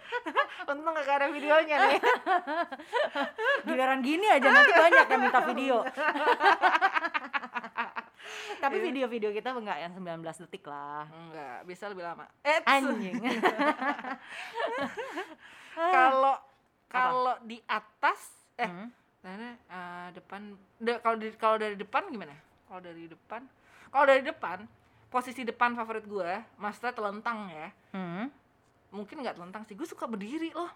Untung 0.70 0.94
gak 0.96 1.16
ada 1.16 1.28
videonya 1.28 1.76
nih. 1.80 2.00
giliran 3.68 4.00
gini 4.00 4.26
aja 4.26 4.48
nanti 4.48 4.72
banyak 4.72 5.06
yang 5.06 5.22
minta 5.22 5.40
video 5.44 5.78
tapi 8.58 8.76
Iya. 8.76 8.86
video-video 8.86 9.30
kita 9.32 9.54
enggak 9.54 9.80
yang 9.80 9.94
19 9.94 10.20
detik 10.42 10.66
lah 10.66 11.06
Enggak, 11.08 11.64
bisa 11.64 11.88
lebih 11.88 12.04
lama. 12.04 12.26
Eh, 12.42 12.60
anjing 12.66 13.16
kalau 15.74 16.36
kalau 16.88 17.36
di 17.42 17.62
atas 17.66 18.20
eh 18.56 18.66
Hmm. 18.66 18.90
Karena 19.20 19.50
eh, 19.54 20.08
depan, 20.14 20.42
de- 20.78 21.00
kalau 21.00 21.18
di 21.18 21.28
kalau 21.36 21.58
dari 21.58 21.76
depan 21.76 22.08
gimana? 22.08 22.32
Kalau 22.66 22.80
dari 22.80 23.06
depan, 23.06 23.42
kalau 23.90 24.06
dari 24.06 24.22
depan, 24.22 24.64
posisi 25.08 25.44
depan 25.44 25.74
favorit 25.74 26.04
gue, 26.04 26.32
maksudnya 26.56 26.92
telentang 26.92 27.48
ya. 27.48 27.68
Hmm. 27.92 28.32
Mungkin 28.90 29.20
nggak 29.20 29.36
telentang 29.36 29.64
sih, 29.64 29.74
gue 29.74 29.86
suka 29.86 30.06
berdiri 30.06 30.52
loh. 30.52 30.72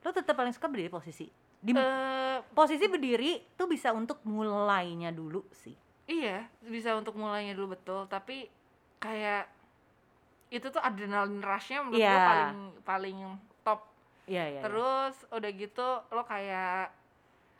lo 0.00 0.10
tetap 0.10 0.32
paling 0.32 0.48
suka 0.50 0.64
berdiri 0.64 0.88
posisi 0.88 1.28
di 1.60 1.76
Eh, 1.76 2.38
posisi 2.56 2.88
berdiri 2.88 3.36
tuh 3.52 3.68
bisa 3.68 3.92
untuk 3.92 4.24
mulainya 4.24 5.12
dulu 5.12 5.44
sih 5.52 5.76
iya, 6.06 6.48
bisa 6.58 6.96
untuk 6.96 7.14
mulainya 7.14 7.52
dulu 7.52 7.76
betul, 7.76 8.08
tapi 8.08 8.48
kayak 8.96 9.44
itu 10.48 10.66
tuh 10.66 10.80
adrenalin 10.80 11.38
rushnya 11.38 11.84
menurut 11.84 12.00
gue 12.00 12.08
Iya. 12.08 12.24
paling 12.26 12.52
paling 12.80 13.18
top. 13.60 13.80
iya 14.24 14.48
iya 14.48 14.50
iya. 14.50 14.60
Terus 14.64 15.14
udah 15.28 15.50
gitu 15.52 15.86
lo 16.08 16.22
kayak 16.24 16.96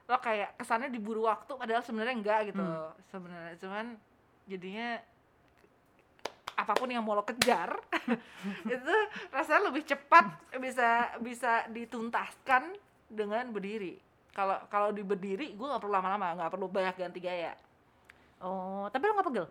lo 0.08 0.16
kayak 0.18 0.56
kesannya 0.56 0.88
diburu 0.88 1.28
waktu 1.28 1.52
padahal 1.54 1.84
sebenarnya 1.84 2.14
enggak 2.16 2.40
gitu 2.48 2.58
Hmm. 2.58 2.90
sebenarnya 3.06 3.54
cuman 3.60 3.86
jadinya 4.48 4.96
apa 6.60 6.76
pun 6.76 6.92
yang 6.92 7.00
mau 7.00 7.16
lo 7.16 7.24
kejar 7.24 7.72
itu 8.68 8.94
rasanya 9.32 9.72
lebih 9.72 9.88
cepat 9.88 10.28
bisa 10.60 11.16
bisa 11.24 11.64
dituntaskan 11.72 12.76
dengan 13.08 13.48
berdiri. 13.48 13.96
Kalau 14.36 14.60
kalau 14.68 14.92
di 14.92 15.00
berdiri 15.00 15.56
gue 15.56 15.66
nggak 15.66 15.80
perlu 15.80 15.94
lama-lama 15.96 16.36
nggak 16.36 16.52
perlu 16.52 16.66
banyak 16.68 16.94
ganti 17.00 17.20
gaya. 17.24 17.56
Oh 18.44 18.86
tapi 18.92 19.08
lo 19.08 19.16
nggak 19.16 19.28
pegel? 19.32 19.46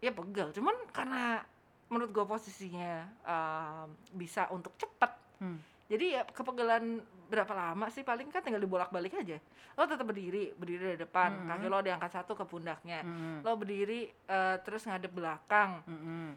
Ya 0.00 0.10
pegel. 0.10 0.48
Cuman 0.56 0.74
karena 0.90 1.44
menurut 1.92 2.10
gue 2.10 2.24
posisinya 2.24 3.04
um, 3.28 3.88
bisa 4.16 4.48
untuk 4.48 4.72
cepat 4.80 5.24
Hmm. 5.42 5.58
jadi 5.90 6.04
ya 6.20 6.22
kepegelan 6.30 7.02
berapa 7.24 7.50
lama 7.50 7.86
sih 7.88 8.00
paling 8.00 8.28
kan 8.28 8.40
tinggal 8.40 8.60
dibolak-balik 8.60 9.16
aja 9.16 9.40
lo 9.74 9.84
tetap 9.84 10.04
berdiri 10.04 10.52
berdiri 10.52 10.92
dari 10.92 10.98
depan 10.98 11.30
Mhm. 11.34 11.48
kaki 11.48 11.66
lo 11.66 11.78
diangkat 11.80 12.10
satu 12.12 12.32
ke 12.32 12.44
pundaknya 12.44 13.00
Mm-mm. 13.00 13.40
lo 13.40 13.52
berdiri 13.54 14.06
eh, 14.08 14.56
terus 14.60 14.84
ngadep 14.84 15.10
belakang 15.10 15.80
Mm-mm. 15.84 16.36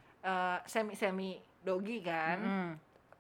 semi 0.64 0.94
semi 0.94 1.32
dogi 1.60 2.00
kan 2.00 2.38
Mm-mm. 2.40 2.70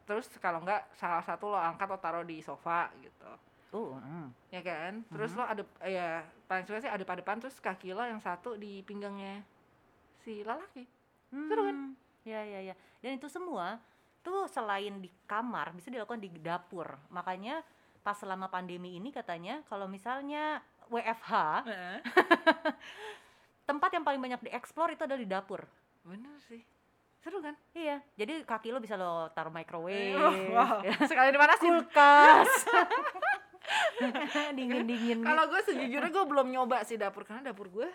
terus 0.03 0.31
kalau 0.37 0.59
enggak 0.59 0.87
salah 0.93 1.21
satu 1.21 1.47
lo 1.47 1.57
angkat 1.57 1.85
lo 1.85 1.97
taruh 1.97 2.23
di 2.23 2.39
sofa 2.39 2.87
gitu 2.97 3.27
Oh, 3.67 3.99
mm. 3.99 4.31
ya 4.47 4.63
kan 4.63 5.03
terus 5.11 5.31
Mhm. 5.31 5.37
lo 5.37 5.43
adep 5.43 5.67
ya 5.83 6.07
paling 6.47 6.63
suka 6.63 6.79
sih 6.79 6.87
adep 6.87 7.03
depan 7.05 7.35
terus 7.37 7.59
kaki 7.59 7.91
lo 7.91 7.99
yang 8.01 8.17
satu 8.17 8.55
di 8.55 8.79
pinggangnya 8.81 9.43
si 10.17 10.39
lelaki 10.41 10.87
Seru 11.27 11.61
kan? 11.61 11.75
Hmm, 11.75 11.91
Ya 12.23 12.39
ya 12.39 12.59
ya. 12.61 12.75
Dan 12.99 13.19
itu 13.19 13.27
semua 13.27 13.79
tuh 14.27 14.51
selain 14.51 14.99
di 14.99 15.07
kamar 15.23 15.71
bisa 15.71 15.87
dilakukan 15.87 16.19
di 16.19 16.27
dapur. 16.35 16.99
Makanya 17.15 17.63
pas 18.03 18.19
selama 18.19 18.51
pandemi 18.51 18.99
ini 18.99 19.15
katanya 19.15 19.63
kalau 19.71 19.87
misalnya 19.87 20.59
WFH, 20.91 21.63
tempat 23.69 23.89
yang 23.95 24.03
paling 24.03 24.19
banyak 24.19 24.51
dieksplor 24.51 24.91
itu 24.91 25.07
adalah 25.07 25.21
di 25.23 25.29
dapur. 25.31 25.63
bener 26.07 26.39
sih 26.47 26.63
seru 27.19 27.43
kan 27.43 27.51
Iya, 27.75 27.99
jadi 28.15 28.47
kaki 28.47 28.71
lo 28.71 28.79
bisa 28.79 28.95
lo 28.95 29.27
taruh 29.35 29.51
microwave, 29.51 30.15
wow. 30.55 30.79
sekali 31.11 31.35
di 31.35 31.39
mana 31.39 31.59
sih 31.59 31.67
kulkas, 31.67 32.51
dingin-dingin. 34.57 35.19
Kalau 35.19 35.43
gue 35.51 35.61
sejujurnya 35.67 36.07
gue 36.07 36.23
belum 36.23 36.47
nyoba 36.47 36.87
sih 36.87 36.95
dapur 36.95 37.27
karena 37.27 37.51
dapur 37.51 37.67
gue 37.67 37.89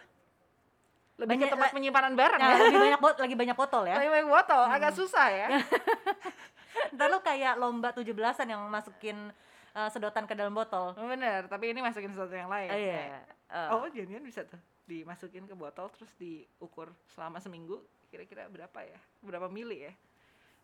lebih 1.23 1.31
Banyak- 1.33 1.47
ke 1.47 1.55
tempat 1.55 1.69
penyimpanan 1.71 2.13
barang 2.13 2.37
Nah, 2.37 2.51
ya. 2.51 2.59
lebih 2.65 2.81
banyak 2.83 3.01
bot, 3.01 3.17
lagi 3.17 3.35
banyak 3.35 3.57
botol 3.57 3.83
ya. 3.85 3.95
Lebih 3.97 4.11
banyak 4.13 4.29
botol, 4.29 4.63
agak 4.67 4.93
susah 4.93 5.27
ya. 5.31 5.47
Ntar 6.95 7.07
lo 7.07 7.19
kayak 7.21 7.55
lomba 7.57 7.93
17-an 7.93 8.47
yang 8.49 8.63
masukin 8.67 9.31
eh, 9.73 9.89
sedotan 9.89 10.25
ke 10.25 10.35
dalam 10.35 10.51
botol. 10.51 10.93
Bener, 10.95 11.47
tapi 11.47 11.71
ini 11.71 11.79
masukin 11.79 12.11
sesuatu 12.11 12.33
yang 12.33 12.49
lain. 12.49 12.69
Oh, 12.69 12.77
iya. 12.77 13.23
Eh, 13.47 13.69
Oh, 13.71 13.85
jadinya 13.87 14.19
bisa 14.19 14.43
tuh 14.43 14.57
dimasukin 14.83 15.45
ke 15.45 15.55
botol 15.55 15.87
terus 15.91 16.11
diukur 16.17 16.91
selama 17.09 17.39
seminggu 17.39 17.79
kira-kira 18.09 18.45
berapa 18.47 18.79
ya? 18.79 18.99
Berapa 19.21 19.47
mili 19.47 19.85
ya 19.85 19.93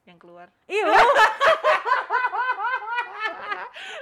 yang 0.04 0.16
keluar? 0.16 0.48
Iya. 0.66 0.84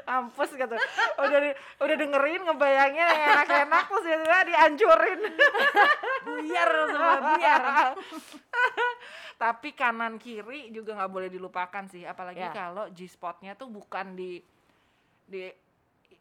Mampus 0.02 0.50
gitu. 0.50 0.76
Udah 1.16 1.38
di- 1.40 1.56
udah 1.78 1.96
dengerin 1.96 2.42
ngebayangin 2.42 3.02
yang 3.02 3.22
enak-enak 3.34 3.84
terus 3.84 4.02
tiba-tiba 4.02 4.38
dihancurin. 4.44 5.20
buyar 6.22 6.70
semua 6.86 7.14
buyar 7.24 7.62
tapi 9.36 9.68
kanan 9.70 10.16
kiri 10.16 10.70
juga 10.70 10.94
nggak 10.94 11.12
boleh 11.12 11.28
dilupakan 11.28 11.84
sih 11.86 12.02
apalagi 12.02 12.40
Ya. 12.40 12.50
kalau 12.50 12.88
G 12.88 13.04
spotnya 13.06 13.52
tuh 13.52 13.68
bukan 13.68 14.12
di 14.12 14.40
di 15.22 15.46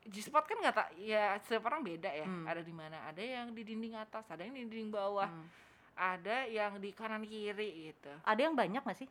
G 0.04 0.16
spot 0.20 0.44
kan 0.44 0.60
nggak 0.60 0.76
tak 0.76 0.88
ya 0.96 1.34
setiap 1.40 1.66
orang 1.66 1.82
beda 1.82 2.12
ya 2.12 2.22
Hmm. 2.24 2.44
ada 2.44 2.60
di 2.60 2.70
mana 2.70 3.02
ada 3.04 3.18
yang 3.18 3.50
di 3.50 3.64
dinding 3.64 3.96
atas 3.96 4.28
ada 4.28 4.42
yang 4.42 4.54
di 4.54 4.62
dinding 4.64 4.92
bawah 4.92 5.26
Hmm. 5.26 5.48
ada 5.96 6.46
yang 6.46 6.76
di 6.76 6.92
kanan 6.92 7.24
kiri 7.24 7.90
gitu 7.90 8.12
Ada 8.22 8.42
yang 8.42 8.54
banyak 8.54 8.82
nggak 8.82 9.00
sih? 9.00 9.10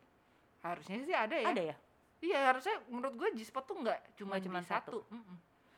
harusnya 0.61 0.97
sih 1.03 1.13
ada 1.13 1.35
ya 1.35 1.49
Ada 1.51 1.63
ya? 1.65 1.77
Iya 2.25 2.49
harusnya 2.49 2.81
menurut 2.89 3.15
gue 3.15 3.29
G 3.35 3.45
spot 3.45 3.65
tuh 3.65 3.77
nggak 3.77 4.17
cuma 4.17 4.39
cuma 4.39 4.61
satu, 4.61 5.05
satu. 5.05 5.13
Mm-mm. 5.13 5.37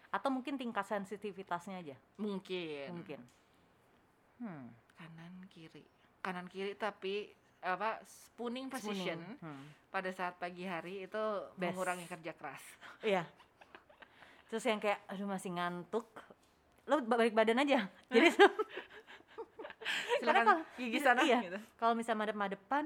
Atau 0.08 0.30
mungkin 0.30 0.54
tingkat 0.54 0.86
sensitivitasnya 0.86 1.76
aja? 1.76 1.96
mungkin 2.16 2.88
Mungkin. 2.92 3.20
Hmm. 4.36 4.68
kanan 4.92 5.32
kiri 5.46 5.82
kanan 6.20 6.46
kiri 6.46 6.72
tapi 6.72 7.28
apa 7.58 7.98
spooning 8.04 8.68
position 8.68 9.16
Spooning. 9.18 9.42
Hmm. 9.42 9.64
pada 9.88 10.08
saat 10.10 10.36
pagi 10.36 10.62
hari 10.62 11.02
itu 11.02 11.22
Best. 11.54 11.72
mengurangi 11.72 12.06
kerja 12.06 12.32
keras 12.32 12.62
Iya. 13.02 13.24
Terus 14.46 14.62
yang 14.62 14.78
kayak 14.78 15.02
aduh 15.06 15.26
masih 15.26 15.50
ngantuk. 15.50 16.06
Lo 16.86 17.02
balik 17.02 17.34
badan 17.34 17.58
aja. 17.58 17.90
Jadi 18.14 18.30
silakan 20.16 20.44
kalau- 20.44 20.64
gigi 20.76 20.98
sana 20.98 21.20
iya. 21.22 21.38
gitu. 21.42 21.58
kalau 21.76 21.94
misalnya 21.94 22.22
madep-madepan 22.24 22.84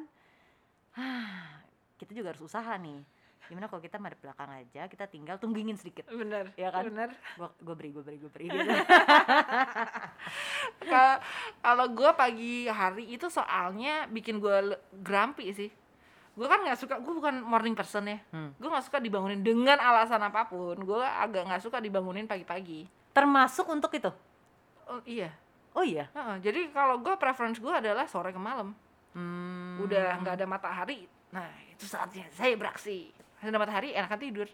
kita 1.99 2.13
juga 2.13 2.33
harus 2.33 2.43
usaha 2.43 2.73
nih. 2.75 3.01
Gimana 3.47 3.67
kalau 3.67 3.79
kita 3.79 3.97
madep 3.97 4.21
belakang 4.21 4.51
aja, 4.53 4.85
kita 4.85 5.05
tinggal 5.07 5.37
tunggingin 5.37 5.75
sedikit. 5.75 6.05
bener 6.07 6.53
Iya 6.55 6.69
kan? 6.69 6.85
bener 6.85 7.09
Gua 7.35 7.49
gue 7.55 7.75
beri, 7.75 7.91
gue 7.91 8.03
beri, 8.03 8.17
gue 8.19 8.29
beri 8.29 8.47
gitu. 8.47 8.61
Ka- 10.83 11.21
kalau 11.61 11.87
gue 11.89 12.11
pagi 12.13 12.55
hari 12.67 13.05
itu 13.11 13.27
soalnya 13.27 14.07
bikin 14.07 14.39
gue 14.39 14.57
grumpy 14.95 15.51
sih 15.51 15.71
gue 16.31 16.47
kan 16.47 16.63
nggak 16.63 16.79
suka 16.79 16.95
gue 16.97 17.11
bukan 17.13 17.43
morning 17.43 17.75
person 17.75 18.07
ya 18.07 18.19
Hmm. 18.31 18.55
gue 18.55 18.65
nggak 18.65 18.87
suka 18.87 18.99
dibangunin 18.99 19.41
dengan 19.41 19.77
alasan 19.77 20.23
apa 20.23 20.47
pun 20.47 20.79
gue 20.79 21.03
agak 21.03 21.45
nggak 21.45 21.61
suka 21.61 21.79
dibangunin 21.79 22.25
pagi-pagi 22.25 22.87
Termasuk 23.11 23.67
untuk 23.67 23.91
itu. 23.91 24.09
oh 24.87 25.03
iya 25.05 25.35
Oh 25.71 25.83
iya. 25.83 26.11
Heeh, 26.11 26.37
jadi 26.41 26.61
kalau 26.71 26.99
gue 26.99 27.15
preference 27.15 27.57
gue 27.57 27.71
adalah 27.71 28.03
sore 28.05 28.31
ke 28.31 28.39
malam 28.39 28.73
Hmm. 29.11 29.75
udah 29.81 30.17
nggak 30.17 30.35
ada 30.35 30.47
matahari 30.47 31.11
nah 31.29 31.45
itu 31.69 31.83
saatnya 31.83 32.31
saya 32.31 32.55
beraksi 32.55 33.11
ada 33.41 33.59
matahari 33.61 33.97
enakan 33.97 34.21
tidur 34.21 34.49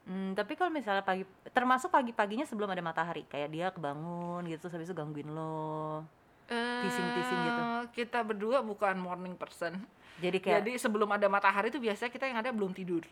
Hmm, 0.00 0.32
tapi 0.32 0.56
kalau 0.56 0.72
misalnya 0.72 1.04
pagi, 1.04 1.28
termasuk 1.52 1.92
pagi-paginya 1.92 2.48
sebelum 2.48 2.72
ada 2.72 2.80
matahari, 2.80 3.28
kayak 3.28 3.48
dia 3.52 3.68
kebangun 3.68 4.48
gitu, 4.48 4.66
terus 4.66 4.72
habis 4.72 4.88
itu 4.88 4.96
gangguin 4.96 5.28
lo. 5.28 6.02
Teasing-teasing 6.48 7.40
gitu. 7.46 7.60
Eh, 7.62 7.82
kita 7.94 8.24
berdua 8.26 8.58
bukan 8.64 8.98
morning 8.98 9.38
person 9.38 9.76
Jadi 10.18 10.42
kayak, 10.42 10.66
jadi 10.66 10.82
sebelum 10.82 11.06
ada 11.14 11.30
matahari 11.30 11.70
itu 11.70 11.78
biasanya 11.78 12.10
kita 12.10 12.26
yang 12.26 12.42
ada 12.42 12.50
belum 12.50 12.74
tidur 12.74 13.06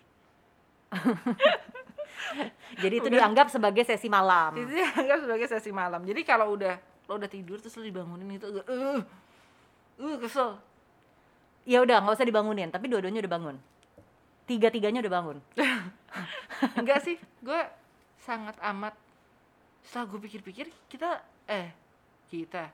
jadi 2.82 2.94
itu 2.98 3.08
dianggap 3.12 3.52
sebagai 3.52 3.84
sesi 3.84 4.08
malam. 4.08 4.56
itu 4.56 4.72
dianggap 4.72 5.18
sebagai 5.22 5.46
sesi 5.46 5.70
malam 5.70 6.00
jadi 6.02 6.20
kalau 6.24 6.56
udah 6.56 6.80
lo 7.08 7.16
udah 7.16 7.30
tidur 7.30 7.60
terus 7.60 7.76
lo 7.76 7.84
dibangunin 7.84 8.40
itu 8.40 8.48
uh 8.48 9.00
uh 10.00 10.16
kesel 10.20 10.58
Ya 11.68 11.84
udah, 11.84 12.00
nggak 12.00 12.16
usah 12.16 12.24
dibangunin, 12.24 12.72
tapi 12.72 12.88
dua-duanya 12.88 13.20
udah 13.20 13.28
bangun. 13.28 13.56
Tiga-tiganya 14.48 15.04
udah 15.04 15.12
bangun. 15.12 15.38
enggak 16.80 17.04
sih 17.04 17.16
gue 17.44 17.60
sangat 18.18 18.56
amat 18.74 18.96
setelah 19.84 20.10
gue 20.10 20.20
pikir-pikir 20.26 20.66
kita 20.90 21.20
eh 21.46 21.70
kita 22.28 22.72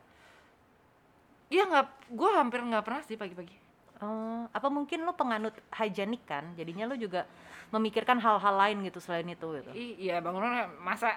Iya 1.53 1.69
nggak 1.69 1.87
gue 2.11 2.31
hampir 2.33 2.65
nggak 2.65 2.85
pernah 2.87 3.03
sih 3.05 3.19
pagi-pagi 3.19 3.61
Oh, 4.03 4.45
apa 4.51 4.69
mungkin 4.69 5.07
lo 5.07 5.15
penganut 5.15 5.55
hygienik 5.71 6.27
kan? 6.27 6.51
Jadinya 6.59 6.85
lo 6.91 6.99
juga 6.99 7.25
memikirkan 7.71 8.19
hal-hal 8.19 8.55
lain 8.59 8.83
gitu 8.85 8.99
selain 8.99 9.25
itu 9.25 9.47
gitu. 9.55 9.71
I- 9.73 9.97
iya 10.11 10.19
bangunannya 10.19 10.67
masa 10.83 11.15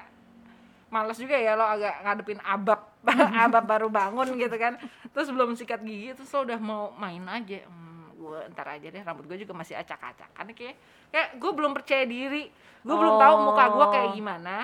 males 0.88 1.20
juga 1.20 1.36
ya 1.36 1.58
lo 1.58 1.67
agak 1.67 2.00
ngadepin 2.06 2.39
abab 2.39 2.80
abab 3.43 3.65
baru 3.67 3.88
bangun 3.91 4.39
gitu 4.39 4.56
kan 4.56 4.80
terus 5.12 5.28
belum 5.28 5.52
sikat 5.58 5.84
gigi 5.84 6.15
terus 6.15 6.32
lo 6.32 6.48
udah 6.48 6.60
mau 6.63 6.96
main 6.96 7.28
aja 7.28 7.67
hmm, 7.67 7.87
gue 8.28 8.42
ntar 8.52 8.68
aja 8.70 8.88
deh 8.88 9.00
rambut 9.00 9.26
gue 9.26 9.38
juga 9.40 9.54
masih 9.54 9.74
acak-acakan 9.74 10.52
kayak 10.52 10.76
kayak 11.08 11.30
gue 11.36 11.52
belum 11.52 11.72
percaya 11.72 12.04
diri 12.04 12.52
gue 12.80 12.96
belum 12.96 13.16
tahu 13.16 13.36
muka 13.44 13.63
gue 13.70 13.86
kayak 13.90 14.08
Oh. 14.08 14.16
gimana 14.16 14.56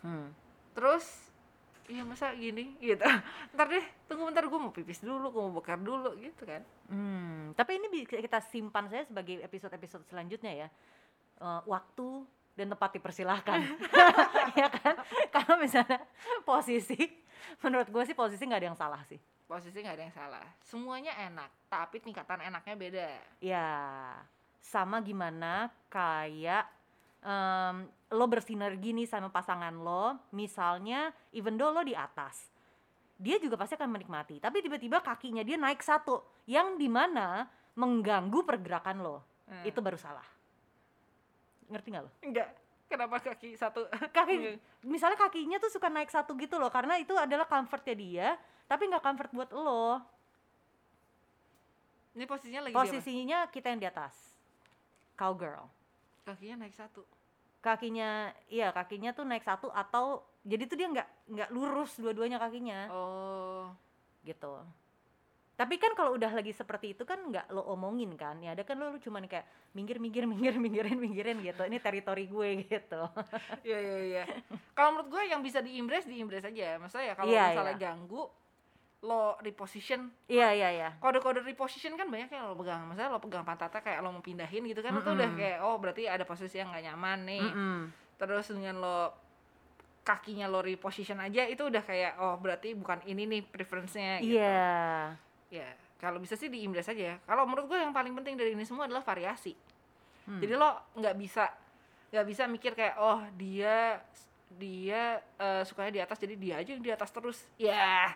Hmm. 0.00 0.34
terus 0.72 1.30
iya 1.86 2.02
masa 2.02 2.30
gini 2.32 2.74
gitu 2.78 3.02
ntar 3.54 3.66
deh 3.66 3.80
tunggu 4.04 4.26
bentar 4.26 4.42
gue 4.42 4.58
mau 4.58 4.70
pipis 4.70 4.98
dulu 4.98 5.28
gue 5.28 5.42
mau 5.42 5.54
bekar 5.54 5.76
dulu 5.76 6.14
gitu 6.16 6.42
kan 6.42 6.62
Hmm, 6.86 7.54
tapi 7.54 7.76
ini 7.76 7.88
bisa 7.88 8.20
kita 8.20 8.36
simpan 8.42 8.84
saya 8.84 9.00
sebagai 9.02 9.40
episode-episode 9.40 10.04
selanjutnya 10.04 10.52
ya. 10.52 10.68
Eh, 11.38 11.60
waktu 11.64 12.20
dan 12.52 12.68
tempat 12.68 12.92
dipersilahkan, 12.92 13.64
ya 14.60 14.68
kan? 14.68 15.00
Kalau 15.32 15.56
misalnya 15.56 16.04
posisi, 16.44 17.00
menurut 17.58 17.88
gue 17.88 18.02
sih 18.04 18.12
posisi 18.12 18.44
nggak 18.44 18.60
ada 18.60 18.68
yang 18.68 18.76
salah 18.76 19.00
sih. 19.08 19.16
Posisi 19.52 19.84
nggak 19.84 19.96
ada 20.00 20.04
yang 20.08 20.16
salah 20.16 20.46
semuanya 20.64 21.12
enak 21.28 21.52
tapi 21.68 22.00
tingkatan 22.00 22.40
enaknya 22.40 22.74
beda 22.74 23.08
Ya, 23.44 23.68
sama 24.64 25.04
gimana 25.04 25.68
kayak 25.92 26.64
em, 27.20 27.76
lo 28.10 28.26
bersinergi 28.26 28.92
nih 28.92 29.04
sama 29.04 29.28
pasangan 29.28 29.72
lo, 29.76 30.16
misalnya 30.32 31.12
even 31.30 31.56
though 31.56 31.70
lo 31.70 31.82
di 31.82 31.92
atas, 31.92 32.48
dia 33.18 33.38
juga 33.38 33.54
pasti 33.56 33.78
akan 33.78 33.88
menikmati. 33.88 34.36
Tapi 34.38 34.58
tiba-tiba 34.60 34.98
kakinya 35.00 35.42
dia 35.42 35.54
naik 35.56 35.80
satu, 35.80 36.22
yang 36.44 36.74
di 36.76 36.90
mana 36.90 37.46
mengganggu 37.74 38.42
pergerakan 38.42 38.98
lo, 39.00 39.18
Hmm. 39.42 39.64
itu 39.66 39.78
baru 39.82 39.98
salah. 39.98 40.24
Ngerti 41.68 41.88
nggak 41.88 42.04
lo? 42.04 42.10
enggak 42.22 42.48
kenapa 42.92 43.16
kaki 43.24 43.56
satu? 43.56 43.88
Kaki, 44.16 44.60
misalnya 44.84 45.16
kakinya 45.16 45.56
tuh 45.56 45.72
suka 45.72 45.88
naik 45.88 46.12
satu 46.12 46.36
gitu 46.36 46.60
loh, 46.60 46.68
karena 46.68 47.00
itu 47.00 47.16
adalah 47.16 47.48
comfortnya 47.48 47.96
dia, 47.96 48.28
tapi 48.68 48.92
nggak 48.92 49.00
comfort 49.00 49.30
buat 49.32 49.50
lo. 49.56 50.04
ini 52.12 52.28
posisinya 52.28 52.68
lagi 52.68 52.76
di? 52.76 52.78
Posisinya 52.84 53.38
kita 53.48 53.72
yang 53.72 53.80
di 53.80 53.88
atas, 53.88 54.36
cowgirl. 55.16 55.64
kakinya 56.28 56.68
naik 56.68 56.76
satu. 56.76 57.00
Kakinya 57.64 58.28
iya 58.52 58.68
kakinya 58.68 59.16
tuh 59.16 59.24
naik 59.24 59.46
satu 59.46 59.72
atau 59.72 60.20
jadi 60.44 60.68
tuh 60.68 60.76
dia 60.76 60.88
nggak 60.92 61.08
nggak 61.32 61.50
lurus 61.54 61.96
dua-duanya 61.96 62.36
kakinya. 62.36 62.92
Oh. 62.92 63.72
Gitu 64.28 64.52
tapi 65.52 65.76
kan 65.76 65.92
kalau 65.92 66.16
udah 66.16 66.32
lagi 66.32 66.50
seperti 66.50 66.96
itu 66.96 67.04
kan 67.04 67.20
nggak 67.22 67.52
lo 67.52 67.62
omongin 67.70 68.16
kan 68.16 68.40
ya 68.40 68.56
ada 68.56 68.64
kan 68.64 68.80
lo, 68.80 68.88
lo 68.88 68.98
cuman 68.98 69.28
kayak 69.28 69.44
minggir 69.76 70.00
minggir 70.00 70.24
minggir 70.32 70.56
minggirin 70.56 70.96
minggirin 70.96 71.38
gitu 71.44 71.62
ini 71.68 71.78
teritori 71.78 72.24
gue 72.26 72.48
gitu. 72.66 73.02
Iya 73.62 73.78
iya 73.78 73.96
iya. 74.00 74.24
Kalau 74.72 74.96
menurut 74.96 75.12
gue 75.12 75.22
yang 75.28 75.44
bisa 75.44 75.60
diimbres 75.60 76.08
diimbres 76.08 76.48
aja 76.48 76.80
maksudnya 76.80 77.12
ya 77.12 77.14
kalau 77.14 77.30
Iya, 77.30 77.44
misalnya 77.52 77.76
iya. 77.76 77.82
ganggu 77.92 78.22
lo 79.02 79.34
reposition. 79.42 80.14
Iya 80.30 80.48
iya 80.54 80.68
iya. 80.70 80.88
Kode-kode 81.02 81.42
reposition 81.42 81.98
kan 81.98 82.06
banyak 82.06 82.30
yang 82.30 82.46
lo 82.46 82.54
pegang. 82.54 82.86
Misalnya 82.86 83.10
lo 83.10 83.18
pegang 83.18 83.42
pantatnya 83.42 83.82
kayak 83.82 83.98
lo 83.98 84.14
mau 84.14 84.22
pindahin 84.22 84.62
gitu 84.62 84.78
kan 84.78 84.94
itu 84.94 85.10
udah 85.10 85.30
kayak 85.34 85.58
oh 85.60 85.76
berarti 85.76 86.06
ada 86.06 86.22
posisi 86.22 86.62
yang 86.62 86.70
nggak 86.70 86.84
nyaman 86.86 87.18
nih. 87.26 87.42
Mm-mm. 87.42 87.78
terus 88.14 88.54
dengan 88.54 88.78
lo 88.78 88.98
kakinya 90.02 90.46
lo 90.46 90.62
reposition 90.62 91.18
aja 91.18 91.42
itu 91.46 91.66
udah 91.66 91.82
kayak 91.82 92.18
oh 92.18 92.38
berarti 92.38 92.74
bukan 92.74 93.02
ini 93.02 93.26
nih 93.26 93.42
preference-nya 93.42 94.22
gitu. 94.22 94.38
iya 94.38 95.14
ya 95.52 95.68
kalau 95.94 96.16
bisa 96.16 96.32
sih 96.32 96.48
diimbres 96.48 96.88
aja 96.88 97.20
kalau 97.22 97.44
menurut 97.44 97.68
gue 97.68 97.76
yang 97.76 97.92
paling 97.92 98.10
penting 98.14 98.34
dari 98.34 98.56
ini 98.56 98.64
semua 98.64 98.88
adalah 98.88 99.04
variasi 99.04 99.52
Hmm. 100.22 100.38
jadi 100.38 100.54
lo 100.54 100.70
nggak 100.94 101.18
bisa 101.18 101.50
nggak 102.08 102.24
bisa 102.24 102.46
mikir 102.46 102.72
kayak 102.72 102.94
oh 102.96 103.26
dia 103.34 103.98
dia 104.48 105.18
eh, 105.18 105.62
sukanya 105.62 105.90
di 105.90 106.00
atas 106.00 106.14
jadi 106.16 106.34
dia 106.36 106.54
aja 106.56 106.70
yang 106.70 106.80
di 106.80 106.88
atas 106.88 107.10
terus 107.10 107.42
ya 107.56 108.06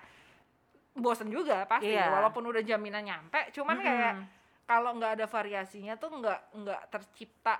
bosen 0.94 1.26
juga 1.26 1.66
pasti 1.66 1.90
Iya. 1.90 2.08
walaupun 2.08 2.46
udah 2.46 2.62
jaminan 2.62 3.02
nyampe 3.02 3.50
cuman 3.50 3.76
kayak 3.76 4.12
Mm-mm. 4.16 4.26
kalau 4.64 4.94
nggak 4.94 5.18
ada 5.18 5.26
variasinya 5.26 5.98
tuh 5.98 6.14
nggak 6.14 6.40
nggak 6.54 6.80
tercipta 6.88 7.58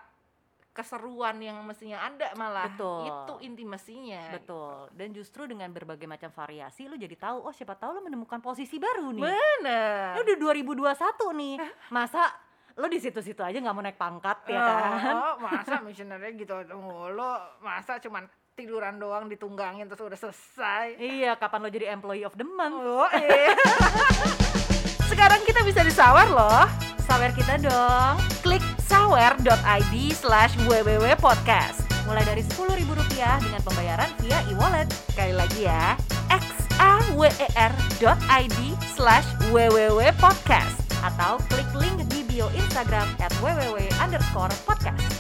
keseruan 0.77 1.41
yang 1.41 1.57
mestinya 1.65 2.05
ada 2.05 2.37
malah. 2.37 2.69
Betul. 2.69 3.09
itu 3.09 3.35
intimasinya. 3.49 4.37
Betul. 4.37 4.93
Dan 4.93 5.17
justru 5.17 5.49
dengan 5.49 5.73
berbagai 5.73 6.05
macam 6.05 6.29
variasi 6.29 6.85
lo 6.85 7.01
jadi 7.01 7.17
tahu 7.17 7.49
oh 7.49 7.55
siapa 7.57 7.73
tahu 7.81 7.97
lo 7.97 8.01
menemukan 8.05 8.45
posisi 8.45 8.77
baru 8.77 9.09
nih. 9.17 9.25
Bener 9.25 10.13
Lo 10.13 10.21
udah 10.21 10.37
2021 10.37 11.41
nih. 11.41 11.55
Masa 11.89 12.29
lo 12.77 12.87
di 12.93 13.01
situ-situ 13.01 13.41
aja 13.41 13.57
nggak 13.57 13.73
mau 13.73 13.81
naik 13.81 13.97
pangkat 13.97 14.39
ya 14.53 14.61
kan? 14.61 15.15
Oh, 15.17 15.35
masa 15.49 15.81
missionernya 15.81 16.37
gitu 16.37 16.53
mulu. 16.77 17.35
Masa 17.65 17.97
cuman 17.97 18.29
tiduran 18.53 19.01
doang 19.01 19.33
ditunggangin 19.33 19.89
terus 19.89 20.05
udah 20.05 20.21
selesai. 20.21 21.01
Iya, 21.01 21.41
kapan 21.41 21.65
lo 21.65 21.69
jadi 21.73 21.97
employee 21.97 22.29
of 22.29 22.37
the 22.37 22.45
month? 22.45 22.77
oh 22.77 23.09
iya. 23.17 23.57
Sekarang 25.13 25.41
kita 25.49 25.65
bisa 25.65 25.81
disawar 25.81 26.29
loh. 26.29 26.69
Sawer 27.09 27.33
kita 27.33 27.57
dong. 27.65 28.36
sawer.id 28.87 29.95
slash 30.15 30.55
www.podcast 30.65 31.87
Mulai 32.07 32.23
dari 32.23 32.43
Rp10.000 32.47 33.43
dengan 33.43 33.63
pembayaran 33.67 34.11
via 34.23 34.39
e-wallet. 34.47 34.87
sekali 35.11 35.35
lagi 35.35 35.67
ya 35.67 35.99
xawer.id 36.79 38.59
slash 38.95 39.27
www.podcast 39.51 40.77
atau 41.03 41.39
klik 41.51 41.71
link 41.77 41.99
di 42.11 42.23
bio 42.31 42.47
Instagram 42.55 43.11
at 43.19 43.35
www 43.43 43.79
underscore 43.99 44.53
podcast. 44.65 45.16